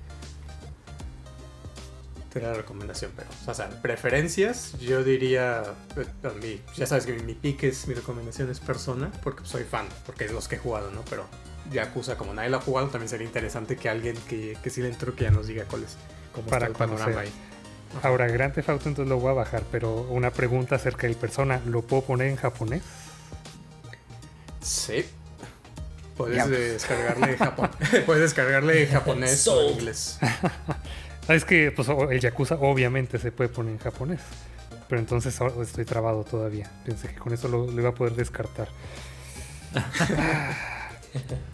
[2.33, 5.65] Te la recomendación, pero, o sea, preferencias, yo diría,
[5.97, 9.65] eh, mí, ya sabes que mi, mi pick es, mi recomendación es Persona, porque soy
[9.65, 11.03] fan, porque es los que he jugado, ¿no?
[11.11, 11.27] Pero
[11.71, 14.89] Yakuza, como nadie lo ha jugado, también sería interesante que alguien que, que sí le
[14.89, 15.99] entró que ya nos diga cuál es,
[16.33, 17.33] cómo Para está el panorama conocer.
[17.33, 17.33] ahí.
[18.03, 21.61] Ahora, Grand Theft Auto entonces lo voy a bajar, pero una pregunta acerca del Persona,
[21.67, 22.83] ¿lo puedo poner en japonés?
[24.63, 25.05] Sí.
[26.17, 27.71] Puedes descargarle Japón.
[28.07, 30.19] Puedes descargarle japonés o inglés.
[31.29, 34.21] Es que pues, el Yakuza obviamente se puede poner en japonés,
[34.89, 36.69] pero entonces ahora estoy trabado todavía.
[36.85, 38.67] Pensé que con eso lo, lo iba a poder descartar.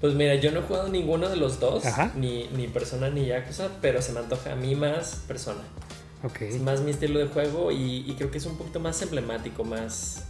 [0.00, 2.12] Pues mira, yo no he jugado ninguno de los dos, Ajá.
[2.16, 5.62] ni, ni Persona ni Yakuza, pero se me antoja a mí más Persona.
[6.22, 6.42] Ok.
[6.42, 9.64] Es más mi estilo de juego y, y creo que es un poquito más emblemático,
[9.64, 10.24] más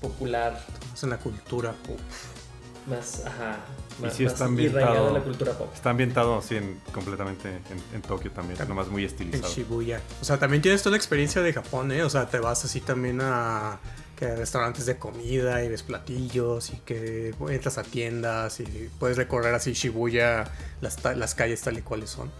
[0.00, 0.60] popular,
[0.94, 1.74] Es una cultura.
[1.88, 2.88] uf.
[2.88, 3.56] más, ajá,
[4.00, 5.08] más, sí está ambientado.
[5.08, 5.68] en la cultura pop.
[5.74, 9.52] Está ambientado así en, completamente en, en Tokio también, Tam- nomás muy En estilizado.
[9.52, 10.00] Shibuya.
[10.20, 12.02] O sea, también tienes toda la experiencia de Japón, ¿eh?
[12.02, 13.78] O sea, te vas así también a,
[14.18, 19.54] que restaurantes de comida y ves platillos y que entras a tiendas y puedes recorrer
[19.54, 20.44] así Shibuya,
[20.80, 22.30] las, las calles tal y cuales son.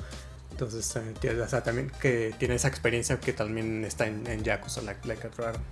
[0.50, 5.24] Entonces, eh, también que tiene esa experiencia que también está en, en Yakuza, like, like
[5.24, 5.62] a Dragon.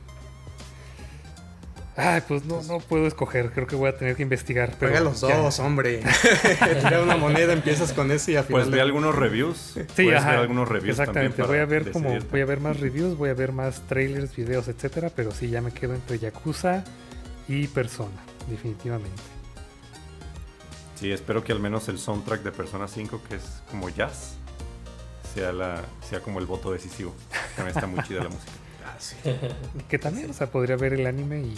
[1.99, 4.75] Ay, pues no, no puedo escoger, creo que voy a tener que investigar.
[4.79, 5.39] Pero Juega los ya.
[5.39, 6.03] dos, hombre.
[6.83, 8.63] Tira una moneda, empiezas con ese y al final.
[8.63, 9.57] Pues ve algunos reviews.
[9.75, 10.33] Sí, Puedes ajá.
[10.33, 12.31] ver algunos reviews Exactamente, también voy a ver como decidirte.
[12.31, 15.63] voy a ver más reviews, voy a ver más trailers, videos, etcétera, pero sí ya
[15.63, 16.85] me quedo entre Yakuza
[17.49, 18.21] y Persona,
[18.51, 19.23] definitivamente.
[21.01, 24.35] Sí, espero que al menos el soundtrack de Persona 5, que es como jazz,
[25.35, 27.15] sea, la, sea como el voto decisivo.
[27.55, 28.53] También está muy chida la música.
[28.87, 29.17] Ah, sí.
[29.89, 31.55] Que también, o sea, podría ver el anime y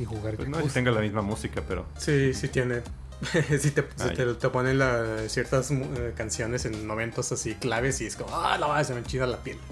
[0.00, 2.82] y jugar Pues no sé si tenga la misma música, pero Sí, sí tiene.
[3.60, 8.06] sí te, Ah, te, te ponen la- ciertas eh, canciones en momentos así claves y
[8.06, 9.58] es como, ah, la se me enchina la piel.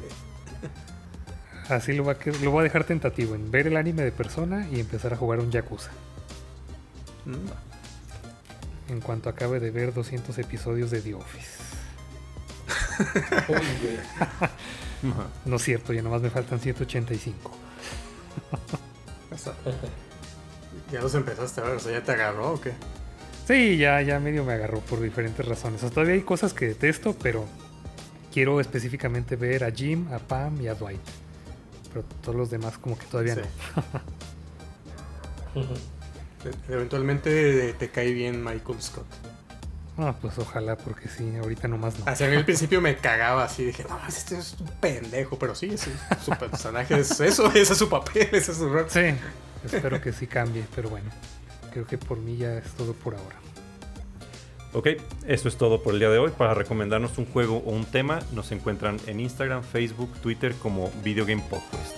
[1.68, 4.66] Así lo voy, a, lo voy a dejar tentativo en ver el anime de Persona
[4.72, 5.90] y empezar a jugar un Yakuza.
[7.26, 8.90] Mm.
[8.92, 11.58] en cuanto acabe de ver 200 episodios de The Office.
[15.44, 17.52] no es cierto, ya nomás me faltan 185.
[20.90, 21.76] ¿Ya los empezaste a ver?
[21.76, 22.72] O sea, ¿ya te agarró o qué?
[23.46, 25.80] Sí, ya, ya medio me agarró por diferentes razones.
[25.80, 27.46] todavía hay cosas que detesto, pero
[28.32, 31.00] quiero específicamente ver a Jim, a Pam y a Dwight.
[31.92, 33.42] Pero todos los demás como que todavía no.
[36.68, 39.06] Eventualmente te cae bien Michael Scott.
[40.00, 42.04] Ah, pues ojalá, porque sí, ahorita nomás no.
[42.06, 45.56] Así a mí al principio me cagaba así, dije, no, este es un pendejo, pero
[45.56, 45.90] sí, sí
[46.24, 48.86] su personaje es eso, ese es su papel, ese es su rol.
[48.88, 49.00] Sí,
[49.64, 51.10] espero que sí cambie, pero bueno,
[51.72, 53.36] creo que por mí ya es todo por ahora.
[54.74, 54.88] Ok,
[55.26, 56.30] eso es todo por el día de hoy.
[56.36, 61.24] Para recomendarnos un juego o un tema, nos encuentran en Instagram, Facebook, Twitter como Video
[61.24, 61.96] Game Podcast.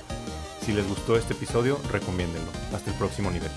[0.62, 2.50] Si les gustó este episodio, recomiéndenlo.
[2.72, 3.50] Hasta el próximo nivel.